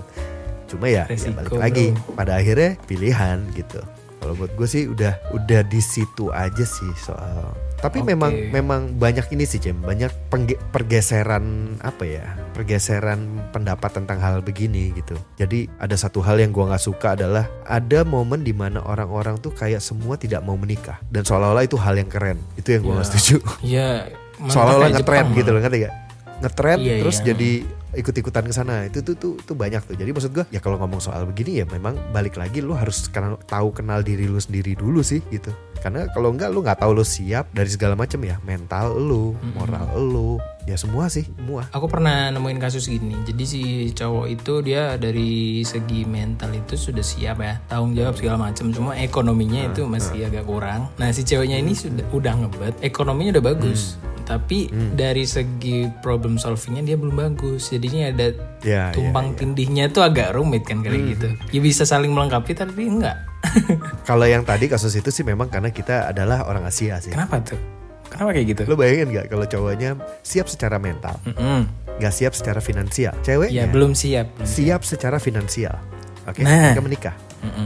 cuma 0.66 0.92
ya, 0.92 1.08
ya 1.08 1.30
balik 1.32 1.56
lagi 1.56 1.86
bro. 1.96 2.14
pada 2.20 2.36
akhirnya 2.36 2.76
pilihan 2.84 3.38
gitu 3.56 3.80
kalau 4.20 4.34
buat 4.36 4.52
gue 4.54 4.68
sih 4.68 4.84
udah 4.90 5.14
udah 5.32 5.62
di 5.64 5.80
situ 5.80 6.34
aja 6.34 6.66
sih 6.66 6.92
soal 7.00 7.54
tapi 7.76 8.02
Oke. 8.02 8.16
memang 8.16 8.34
memang 8.50 8.82
banyak 8.96 9.28
ini 9.32 9.44
sih 9.44 9.60
Cem. 9.60 9.78
Banyak 9.78 10.32
pergeseran 10.70 11.76
apa 11.82 12.04
ya 12.04 12.26
pergeseran 12.52 13.52
pendapat 13.52 13.92
tentang 13.92 14.20
hal 14.20 14.40
begini 14.40 14.96
gitu. 14.96 15.14
Jadi 15.36 15.68
ada 15.76 15.94
satu 15.94 16.24
hal 16.24 16.40
yang 16.40 16.52
gua 16.52 16.72
nggak 16.72 16.84
suka 16.84 17.14
adalah 17.14 17.46
ada 17.68 18.04
momen 18.04 18.42
di 18.42 18.56
mana 18.56 18.80
orang-orang 18.82 19.40
tuh 19.40 19.52
kayak 19.52 19.84
semua 19.84 20.16
tidak 20.16 20.40
mau 20.42 20.56
menikah. 20.56 21.02
Dan 21.08 21.28
seolah-olah 21.28 21.64
itu 21.64 21.76
hal 21.76 21.96
yang 21.96 22.08
keren. 22.08 22.40
Itu 22.56 22.76
yang 22.76 22.82
gua 22.84 23.00
nggak 23.00 23.08
Ya. 23.08 23.12
setuju. 23.12 23.36
Ya, 23.62 23.90
seolah-olah 24.52 24.88
kayak 24.90 24.98
ngetren 25.02 25.26
gitu 25.34 25.50
loh 25.52 25.62
ngerti 25.64 25.78
gak 25.84 25.96
ngetren 26.36 26.80
Iya, 26.84 26.96
terus 27.00 27.18
iya. 27.20 27.26
jadi 27.32 27.52
ikut-ikutan 27.96 28.46
ke 28.46 28.54
sana. 28.54 28.86
Itu 28.86 29.02
tuh 29.02 29.16
tuh 29.16 29.34
tuh 29.42 29.56
banyak 29.56 29.82
tuh. 29.88 29.96
Jadi 29.96 30.12
maksud 30.12 30.32
gua 30.36 30.46
ya 30.52 30.60
kalau 30.60 30.78
ngomong 30.78 31.00
soal 31.00 31.24
begini 31.26 31.64
ya 31.64 31.66
memang 31.66 31.96
balik 32.12 32.36
lagi 32.36 32.60
lu 32.60 32.76
harus 32.76 33.08
kenal 33.10 33.40
tahu 33.48 33.72
kenal 33.72 34.04
diri 34.04 34.28
lu 34.28 34.38
sendiri 34.38 34.76
dulu 34.76 35.00
sih 35.00 35.24
gitu. 35.32 35.56
Karena 35.80 36.10
kalau 36.12 36.34
enggak 36.34 36.50
lu 36.50 36.66
nggak 36.66 36.82
tahu 36.82 36.92
lu 36.98 37.06
siap 37.06 37.50
dari 37.56 37.70
segala 37.72 37.96
macam 37.96 38.20
ya. 38.22 38.36
Mental 38.44 38.94
lu 39.00 39.34
moral 39.56 39.96
lu 39.98 40.36
ya 40.66 40.76
semua 40.76 41.06
sih 41.08 41.24
semua. 41.46 41.70
Aku 41.72 41.86
pernah 41.86 42.34
nemuin 42.34 42.58
kasus 42.58 42.90
gini. 42.90 43.14
Jadi 43.22 43.44
si 43.46 43.62
cowok 43.94 44.26
itu 44.26 44.54
dia 44.66 44.98
dari 44.98 45.62
segi 45.62 46.04
mental 46.10 46.58
itu 46.58 46.74
sudah 46.74 47.06
siap 47.06 47.38
ya, 47.38 47.62
tanggung 47.70 47.94
jawab 47.94 48.18
segala 48.18 48.50
macam. 48.50 48.74
Cuma 48.74 48.98
ekonominya 48.98 49.70
itu 49.70 49.86
masih 49.86 50.26
agak 50.26 50.50
kurang. 50.50 50.90
Nah 50.98 51.14
si 51.14 51.22
ceweknya 51.22 51.62
ini 51.62 51.78
sudah 51.78 52.06
udah 52.10 52.34
ngebet, 52.34 52.74
ekonominya 52.82 53.38
udah 53.38 53.46
bagus. 53.54 54.02
Tapi 54.26 54.68
dari 54.92 55.24
segi 55.24 55.86
problem 56.02 56.36
solvingnya 56.36 56.82
dia 56.84 56.98
belum 56.98 57.14
bagus. 57.16 57.70
Jadinya 57.70 58.10
ada 58.10 58.34
ya 58.60 58.90
ya, 58.90 58.92
tumpang 58.92 59.34
tindihnya 59.34 59.88
tuh 59.88 60.02
agak 60.02 60.34
rumit 60.34 60.66
kan 60.66 60.82
kayak 60.82 61.16
gitu. 61.16 61.28
Ya 61.50 61.60
bisa 61.60 61.86
saling 61.86 62.10
melengkapi 62.10 62.52
tapi 62.52 62.90
enggak. 62.90 63.16
kalau 64.10 64.26
yang 64.26 64.42
tadi 64.42 64.66
kasus 64.66 64.92
itu 64.92 65.08
sih 65.08 65.22
memang 65.22 65.48
karena 65.48 65.70
kita 65.70 66.10
adalah 66.10 66.44
orang 66.44 66.66
Asia 66.66 66.98
sih 66.98 67.14
Kenapa 67.14 67.38
tuh? 67.40 67.62
Kenapa 68.10 68.34
kayak 68.34 68.48
gitu? 68.50 68.62
lu 68.66 68.74
bayangin 68.74 69.08
nggak 69.08 69.28
kalau 69.28 69.46
cowoknya 69.46 69.90
siap 70.22 70.46
secara 70.46 70.78
mental 70.78 71.14
Mm-mm. 71.24 71.70
nggak 71.98 72.10
siap 72.12 72.34
secara 72.34 72.58
finansial 72.58 73.14
ceweknya 73.22 73.54
Ya 73.54 73.66
belum 73.68 73.94
siap. 73.94 74.34
belum 74.34 74.50
siap 74.50 74.82
secara 74.82 75.18
finansial. 75.18 75.78
Oke, 76.26 76.42
Nah. 76.42 76.74
mereka 76.74 76.82
menikah. 76.82 77.16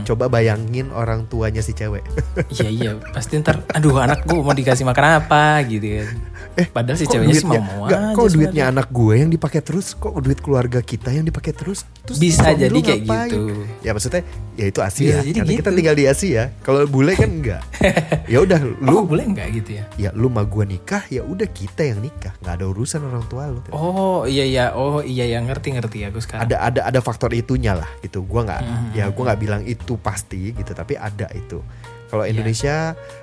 Coba 0.02 0.26
bayangin 0.26 0.90
orang 0.90 1.24
tuanya 1.24 1.60
si 1.60 1.72
cewek. 1.72 2.02
Iya 2.52 2.68
iya 2.68 2.90
pasti 3.06 3.36
ntar 3.36 3.62
aduh 3.66 3.96
anak 3.96 4.22
gue 4.22 4.36
mau 4.36 4.50
dikasih 4.50 4.82
makan 4.82 5.04
apa 5.20 5.62
gitu 5.64 5.86
kan. 5.98 6.08
eh, 6.56 6.66
Padahal 6.66 6.94
si 6.94 7.04
ceweknya 7.04 7.34
sih 7.34 7.46
mau 7.46 7.86
aja. 7.86 8.10
kok 8.10 8.26
duitnya 8.28 8.66
sebenarnya. 8.66 8.72
anak 8.72 8.86
gue 8.90 9.14
yang 9.16 9.30
dipakai 9.30 9.60
terus, 9.60 9.94
kok 9.94 10.12
duit 10.16 10.38
keluarga 10.38 10.80
kita 10.80 11.10
yang 11.10 11.22
dipakai 11.22 11.52
terus? 11.52 11.86
Terus 12.02 12.16
Bisa 12.16 12.52
jadi 12.52 12.74
kayak 12.74 13.00
ngapain? 13.00 13.30
gitu. 13.30 13.54
Ya 13.80 13.90
maksudnya 13.90 14.22
ya 14.52 14.66
itu 14.66 14.80
Asia. 14.80 15.06
Bisa 15.06 15.20
jadi 15.22 15.38
Karena 15.38 15.52
kita 15.54 15.62
gitu. 15.64 15.78
tinggal 15.78 15.94
di 15.94 16.04
Asia. 16.04 16.42
Kalau 16.60 16.80
bule 16.84 17.12
kan 17.14 17.30
enggak. 17.30 17.62
ya 18.32 18.38
udah 18.38 18.58
Lu 18.60 18.74
lu 18.82 18.98
boleh 19.06 19.24
nggak 19.26 19.48
gitu 19.54 19.70
ya? 19.74 19.84
ya 19.96 20.10
lu 20.12 20.28
sama 20.28 20.42
gue 20.44 20.64
nikah, 20.68 21.02
ya 21.08 21.22
udah 21.22 21.48
kita 21.48 21.82
yang 21.84 22.00
nikah. 22.00 22.32
nggak 22.36 22.54
ada 22.54 22.66
urusan 22.66 23.00
orang 23.00 23.24
tua 23.26 23.46
lu. 23.46 23.60
Oh 23.70 24.22
iya 24.24 24.44
iya 24.44 24.64
oh 24.72 25.00
iya 25.00 25.24
ya 25.26 25.38
ngerti 25.38 25.72
ngerti 25.72 25.98
aku 26.04 26.18
sekarang. 26.18 26.44
ada 26.44 26.56
ada 26.60 26.80
ada 26.84 27.00
faktor 27.00 27.30
itunya 27.30 27.72
lah 27.72 27.88
gitu 28.00 28.22
gua 28.22 28.44
nggak 28.44 28.60
Hmm. 28.60 28.90
ya 28.92 29.08
gua 29.08 29.22
nggak 29.26 29.40
bilang 29.40 29.59
itu 29.62 29.96
pasti 29.96 30.52
gitu 30.52 30.70
tapi 30.70 30.94
ada 30.94 31.28
itu 31.30 31.60
kalau 32.06 32.22
Iya. 32.22 32.30
Indonesia 32.32 32.76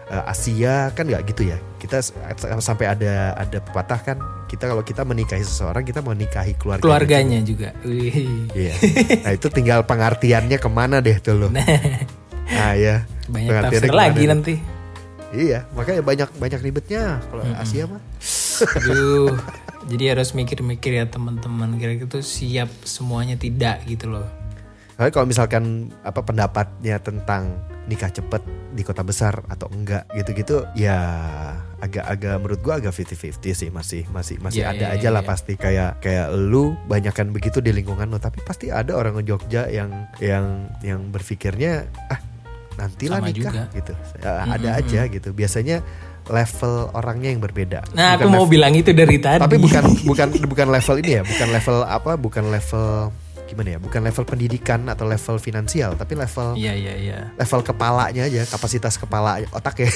eh, 0.07 0.23
Asia 0.25 0.89
kan 0.91 1.03
nggak 1.03 1.23
gitu 1.27 1.41
ya 1.45 1.57
kita 1.77 1.99
sampai 2.57 2.85
ada 2.87 3.35
ada 3.35 3.57
pepatah 3.59 3.99
kan 4.01 4.17
kita 4.47 4.63
kalau 4.65 4.79
kita 4.79 5.03
menikahi 5.03 5.41
seseorang 5.41 5.83
kita 5.83 5.99
menikahi 5.99 6.55
keluarga 6.55 6.79
Keluarganya 6.79 7.39
juga. 7.41 7.75
Wih. 7.81 8.47
iya 8.53 8.73
nah 9.21 9.31
itu 9.31 9.47
tinggal 9.49 9.83
pengertiannya 9.83 10.55
ke 10.55 10.69
mana 10.69 10.99
deh 10.99 11.17
tuh 11.17 11.35
lo 11.35 11.47
nah 12.47 12.71
ya 12.73 13.03
Banyak 13.27 13.49
pengertiannya 13.49 13.81
tafsir 13.83 13.91
lagi 13.93 14.23
deh. 14.23 14.29
nanti. 14.29 14.53
iya 15.29 15.67
makanya 15.73 15.99
banyak 16.01 16.29
banyak 16.33 16.59
ribetnya 16.61 17.19
kalau 17.27 17.43
Hmm. 17.43 17.59
Asia 17.59 17.83
mah 17.85 17.99
Aduh. 18.77 19.35
Jadi 19.87 20.03
harus 20.09 20.31
mikir-mikir 20.33 20.91
ya 20.93 21.05
teman-teman 21.05 21.75
kira-kira 21.75 22.09
tuh 22.09 22.19
siap 22.19 22.67
semuanya 22.83 23.35
tidak 23.35 23.85
gitu 23.85 24.09
loh. 24.09 24.27
Tapi 24.97 25.09
kalau 25.09 25.23
misalkan 25.23 25.63
apa 26.01 26.19
pendapatnya 26.19 26.97
tentang 26.97 27.53
nikah 27.85 28.09
cepet 28.09 28.41
di 28.69 28.81
kota 28.81 28.99
besar 28.99 29.45
atau 29.47 29.69
enggak 29.69 30.09
gitu-gitu 30.11 30.65
ya 30.73 30.97
agak-agak 31.77 32.35
menurut 32.35 32.59
gua 32.59 32.73
agak 32.75 32.91
50-50 32.91 33.39
sih 33.55 33.69
masih 33.69 34.03
masih 34.07 34.35
masih 34.37 34.59
Ya, 34.59 34.69
ada 34.69 34.85
ya, 34.87 34.87
aja 34.91 35.01
ya, 35.03 35.11
lah 35.11 35.21
ya. 35.21 35.27
pasti 35.27 35.53
kayak 35.55 35.91
kayak 35.99 36.27
lu 36.33 36.63
banyakkan 36.85 37.29
begitu 37.29 37.57
di 37.59 37.71
lingkungan 37.71 38.05
lu 38.07 38.17
tapi 38.17 38.41
pasti 38.41 38.67
ada 38.67 38.91
orang 38.91 39.21
Jogja 39.21 39.65
yang 39.67 39.89
yang 40.17 40.45
yang 40.81 40.99
berpikirnya 41.07 41.85
ah 42.07 42.19
nantilah 42.75 43.17
Sama 43.17 43.27
nikah 43.27 43.53
juga. 43.53 43.63
gitu 43.71 43.93
Ya, 44.19 44.33
ada 44.43 44.69
aja 44.75 45.01
gitu 45.07 45.29
biasanya 45.31 45.77
level 46.27 46.73
orangnya 46.91 47.29
yang 47.31 47.39
berbeda 47.39 47.79
Nah, 47.89 48.13
Bukan 48.13 48.19
aku 48.19 48.27
mau 48.27 48.35
level- 48.39 48.51
bilang 48.51 48.73
itu 48.73 48.91
dari 48.91 49.17
tadi. 49.17 49.39
tapi 49.39 49.55
bukan 49.57 49.83
bukan 50.03 50.27
bukan 50.43 50.67
level 50.67 50.95
ini 50.99 51.11
ya 51.13 51.23
bukan 51.23 51.47
level 51.51 51.77
apa 51.83 52.11
bukan 52.15 52.43
level 52.47 52.85
gimana 53.47 53.69
ya 53.73 53.79
bukan 53.79 54.03
level 54.03 54.23
pendidikan 54.23 54.83
atau 54.85 55.03
level 55.03 55.35
finansial 55.37 55.95
tapi 55.95 56.13
level 56.13 56.53
Iya 56.53 56.73
iya 56.73 56.93
iya. 56.93 57.19
level 57.33 57.63
kepalanya 57.63 58.23
aja 58.23 58.43
kapasitas 58.45 58.95
kepala 58.95 59.39
otak 59.49 59.81
ya. 59.81 59.89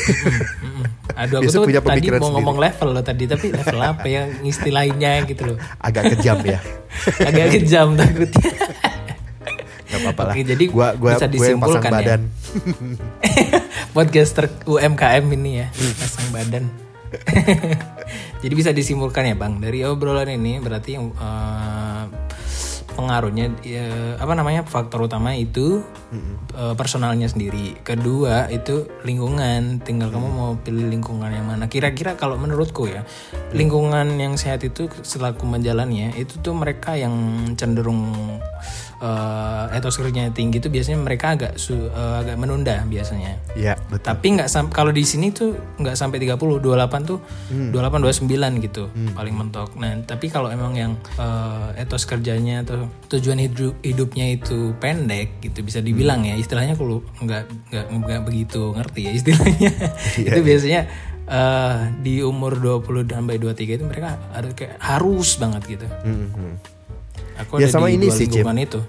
Aduh 1.13 1.39
aku 1.39 1.51
tuh 1.51 1.67
punya 1.67 1.83
tadi 1.83 2.07
mau 2.07 2.17
sendiri. 2.17 2.33
ngomong 2.33 2.57
level 2.57 2.89
loh 2.91 3.03
tadi 3.03 3.23
tapi 3.25 3.51
level 3.51 3.79
apa 3.79 4.07
yang 4.07 4.27
istilahinnya 4.41 5.27
gitu 5.27 5.43
loh. 5.45 5.57
agak 5.77 6.15
kejam 6.15 6.39
ya 6.41 6.63
Agak 7.29 7.47
kejam 7.53 7.93
takutnya. 7.93 8.51
nggak 9.85 9.99
apa-apa 10.01 10.21
lah 10.23 10.33
Oke, 10.33 10.43
jadi 10.47 10.65
gua 10.71 10.87
gua 10.95 11.11
bisa 11.13 11.27
gue 11.27 11.35
yang 11.43 11.59
pasang 11.59 11.83
disimpulkan 11.83 11.91
ya. 11.91 11.95
badan 11.99 12.21
Podcaster 13.93 14.45
UMKM 14.63 15.25
ini 15.33 15.51
ya 15.59 15.67
pasang 15.97 16.27
badan. 16.31 16.63
Jadi 18.41 18.53
bisa 18.55 18.71
disimpulkan 18.71 19.23
ya 19.23 19.35
bang 19.35 19.59
dari 19.59 19.83
obrolan 19.83 20.31
ini 20.31 20.57
berarti 20.57 20.95
yang 20.95 21.11
eh, 21.11 21.80
pengaruhnya 22.93 23.51
ya, 23.63 24.17
apa 24.19 24.33
namanya 24.35 24.67
faktor 24.67 25.07
utama 25.07 25.33
itu 25.35 25.81
eh, 26.55 26.73
personalnya 26.75 27.27
sendiri. 27.27 27.79
Kedua 27.81 28.51
itu 28.51 28.87
lingkungan. 29.07 29.81
Tinggal 29.81 30.11
kamu 30.13 30.27
mau 30.29 30.51
pilih 30.59 30.87
lingkungan 30.87 31.31
yang 31.31 31.47
mana. 31.47 31.67
Kira-kira 31.71 32.19
kalau 32.19 32.35
menurutku 32.37 32.87
ya 32.87 33.03
lingkungan 33.51 34.15
yang 34.19 34.35
sehat 34.39 34.63
itu 34.63 34.87
selaku 35.03 35.43
menjalannya 35.47 36.15
itu 36.15 36.39
tuh 36.39 36.55
mereka 36.55 36.95
yang 36.95 37.13
cenderung 37.59 38.13
eh 39.01 39.65
etos 39.73 39.97
kerjanya 39.97 40.29
tinggi 40.29 40.61
itu 40.61 40.69
biasanya 40.69 41.01
mereka 41.01 41.33
agak 41.33 41.57
su- 41.57 41.89
eh, 41.89 42.15
agak 42.21 42.37
menunda 42.37 42.85
biasanya. 42.85 43.41
ya 43.51 43.73
betul 43.89 44.05
Tapi 44.07 44.27
nggak 44.37 44.47
kalau 44.69 44.89
di 44.89 45.01
sini 45.01 45.29
tuh 45.29 45.51
nggak 45.75 45.97
sampai 45.97 46.21
30, 46.21 46.37
28 46.61 47.01
tuh 47.03 47.17
28 47.49 48.29
29 48.29 48.61
gitu 48.61 48.83
paling 49.11 49.33
mentok. 49.33 49.73
Nah, 49.75 49.97
tapi 50.03 50.29
kalau 50.29 50.47
emang 50.47 50.73
yang 50.73 50.93
eh, 51.17 51.81
etos 51.81 52.05
kerjanya 52.05 52.61
atau 52.61 52.85
tujuan 53.09 53.41
hidup 53.41 53.73
hidupnya 53.81 54.31
itu 54.31 54.77
pendek 54.77 55.41
gitu 55.41 55.61
bisa 55.61 55.81
dibilang 55.81 56.21
ya 56.21 56.37
istilahnya 56.37 56.77
kalau 56.77 57.01
nggak 57.17 57.43
nggak 57.67 57.85
nggak 57.91 58.21
begitu 58.21 58.69
ngerti 58.71 59.01
ya 59.01 59.11
istilahnya. 59.11 59.71
itu 60.29 60.39
biasanya 60.39 60.81
eh, 61.25 61.75
di 61.97 62.21
umur 62.21 62.53
20 62.55 62.85
sampai 63.07 63.35
23 63.35 63.65
itu 63.73 63.85
mereka 63.87 64.21
ada 64.29 64.45
kayak 64.51 64.77
harus 64.77 65.35
banget 65.35 65.63
gitu. 65.67 65.87
Mhm. 66.05 66.80
Aku 67.39 67.57
Ya, 67.57 67.67
sama 67.67 67.87
ini 67.87 68.09
sih, 68.09 68.27
lingkungan 68.27 68.59
itu. 68.59 68.79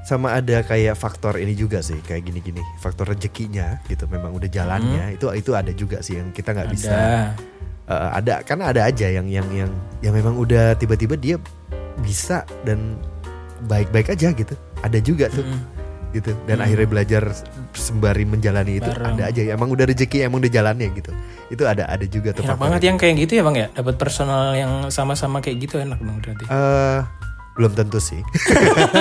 sama 0.00 0.34
ada 0.34 0.62
kayak 0.62 0.96
faktor 0.96 1.36
ini 1.36 1.54
juga 1.54 1.78
sih 1.80 1.98
kayak 2.00 2.24
gini-gini. 2.24 2.58
Faktor 2.78 3.06
rezekinya 3.08 3.78
gitu 3.86 4.06
memang 4.06 4.32
udah 4.32 4.48
jalannya 4.48 5.14
itu 5.14 5.28
itu 5.30 5.50
ada 5.52 5.70
juga 5.70 6.00
sih 6.00 6.18
yang 6.18 6.30
kita 6.30 6.50
nggak 6.50 6.70
bisa 6.70 6.90
Ada. 6.90 7.10
Eh, 7.86 8.10
ada. 8.16 8.34
Kan 8.42 8.58
ada 8.60 8.86
aja 8.86 9.06
yang 9.06 9.26
yang 9.26 9.46
yang 9.50 9.70
yang 10.00 10.10
memang 10.10 10.34
udah 10.34 10.74
tiba-tiba 10.74 11.14
dia 11.14 11.36
bisa 12.00 12.42
dan 12.62 12.98
baik-baik 13.62 14.10
aja 14.10 14.30
gitu. 14.30 14.54
Ada 14.80 14.98
juga 14.98 15.28
tuh 15.28 15.44
gitu. 16.10 16.34
Dan 16.42 16.58
akhirnya 16.58 16.88
belajar 16.88 17.22
sembari 17.70 18.24
menjalani 18.24 18.78
itu 18.78 18.90
Bareng. 18.90 19.14
ada 19.14 19.30
aja. 19.30 19.40
Emang 19.46 19.70
udah 19.70 19.84
rezeki 19.84 20.26
emang 20.26 20.42
udah 20.42 20.50
jalannya 20.50 20.90
gitu. 20.90 21.12
Itu 21.50 21.66
ada 21.66 21.86
ada 21.86 22.02
juga 22.02 22.30
tuh 22.30 22.42
Enak 22.42 22.58
banget 22.58 22.82
yang 22.82 22.96
kayak 22.96 23.14
gitu 23.20 23.32
ya 23.38 23.42
bang 23.44 23.56
ya? 23.58 23.68
Dapat 23.74 23.94
personal 23.94 24.54
yang 24.54 24.72
sama-sama 24.88 25.38
kayak 25.38 25.56
gitu 25.60 25.78
enak 25.78 25.98
dong 25.98 26.18
berarti. 26.18 26.44
Eh, 26.46 27.00
belum 27.50 27.72
tentu 27.74 27.98
sih. 27.98 28.22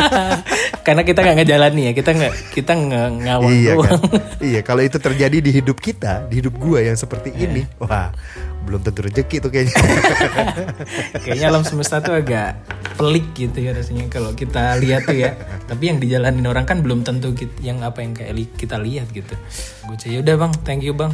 Karena 0.86 1.06
kita 1.06 1.22
nggak 1.22 1.38
ngejalani 1.38 1.82
ya 1.86 1.94
kita 1.94 2.12
nggak 2.12 2.34
kita 2.50 2.72
nggak 2.74 3.08
ngawang 3.24 3.54
iya 3.54 3.74
kan? 3.78 4.00
iya 4.50 4.60
kalau 4.66 4.82
itu 4.82 4.98
terjadi 4.98 5.38
di 5.38 5.52
hidup 5.54 5.78
kita 5.78 6.26
di 6.28 6.42
hidup 6.42 6.58
gua 6.58 6.82
yang 6.82 6.98
seperti 6.98 7.30
Iya. 7.30 7.46
ini 7.46 7.62
wah 7.78 8.10
belum 8.66 8.82
tentu 8.84 9.06
rezeki 9.06 9.38
tuh 9.42 9.50
kayaknya. 9.50 9.74
Kayaknya 11.26 11.48
alam 11.50 11.64
semesta 11.66 12.04
tuh 12.04 12.22
agak 12.22 12.60
pelik 13.00 13.26
gitu 13.34 13.66
ya 13.66 13.72
rasanya 13.74 14.06
kalau 14.12 14.36
kita 14.36 14.78
lihat 14.78 15.10
tuh 15.10 15.18
ya. 15.18 15.34
Tapi 15.66 15.90
yang 15.90 15.98
dijalanin 15.98 16.46
orang 16.46 16.70
kan 16.70 16.84
belum 16.86 17.02
tentu 17.02 17.34
kit- 17.34 17.58
yang 17.64 17.82
apa 17.82 18.04
yang 18.06 18.14
kayak 18.14 18.34
li- 18.36 18.52
kita 18.52 18.78
lihat 18.78 19.10
gitu. 19.10 19.34
Gue 19.88 19.98
ya 20.06 20.22
udah 20.22 20.36
bang 20.38 20.54
thank 20.62 20.86
you 20.86 20.94
bang. 20.94 21.10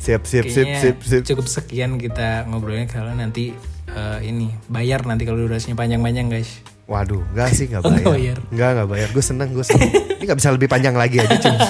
Siap 0.00 0.26
siap 0.26 0.50
siap 0.50 0.68
siap 0.82 0.96
siap. 0.98 1.22
cukup 1.30 1.46
sekian 1.46 2.00
kita 2.00 2.48
ngobrolnya 2.48 2.90
kalau 2.90 3.14
nanti 3.14 3.54
eh, 3.92 4.18
ini 4.24 4.46
bayar 4.66 5.02
nanti 5.02 5.24
kalau 5.24 5.40
durasinya 5.40 5.76
panjang-panjang 5.76 6.28
guys. 6.28 6.62
Waduh, 6.84 7.22
enggak 7.30 7.48
sih 7.54 7.70
enggak 7.70 7.82
Oh, 7.86 7.90
bayar. 7.90 8.02
nggak 8.02 8.10
bayar. 8.12 8.36
Enggak, 8.50 8.68
enggak 8.74 8.88
bayar. 8.88 9.08
Gue 9.10 9.24
seneng, 9.24 9.48
gue 9.50 9.62
seneng. 9.62 9.90
Ini 10.18 10.24
nggak 10.26 10.38
bisa 10.38 10.50
lebih 10.50 10.68
panjang 10.68 10.94
lagi 10.94 11.16
aja, 11.18 11.36
Cim. 11.38 11.54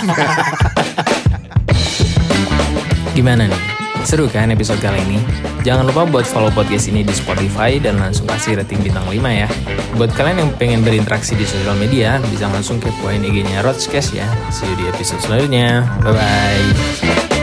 Gimana 3.12 3.44
nih? 3.46 3.62
Seru 4.00 4.32
kan 4.32 4.48
episode 4.48 4.80
kali 4.80 4.96
ini? 5.04 5.20
Jangan 5.60 5.84
lupa 5.84 6.08
buat 6.08 6.24
follow 6.24 6.48
podcast 6.48 6.88
ini 6.88 7.04
di 7.04 7.12
Spotify 7.12 7.76
dan 7.76 8.00
langsung 8.00 8.24
kasih 8.24 8.56
rating 8.56 8.80
bintang 8.80 9.04
5 9.04 9.12
ya. 9.28 9.44
Buat 9.92 10.16
kalian 10.16 10.40
yang 10.40 10.50
pengen 10.56 10.80
berinteraksi 10.80 11.36
di 11.36 11.44
sosial 11.44 11.76
media, 11.76 12.16
bisa 12.32 12.48
langsung 12.48 12.80
kepoin 12.80 13.20
IG-nya 13.20 13.60
Rodscast 13.60 14.16
ya. 14.16 14.24
See 14.48 14.64
you 14.64 14.76
di 14.80 14.88
episode 14.88 15.20
selanjutnya. 15.20 15.84
Bye-bye. 16.00 17.39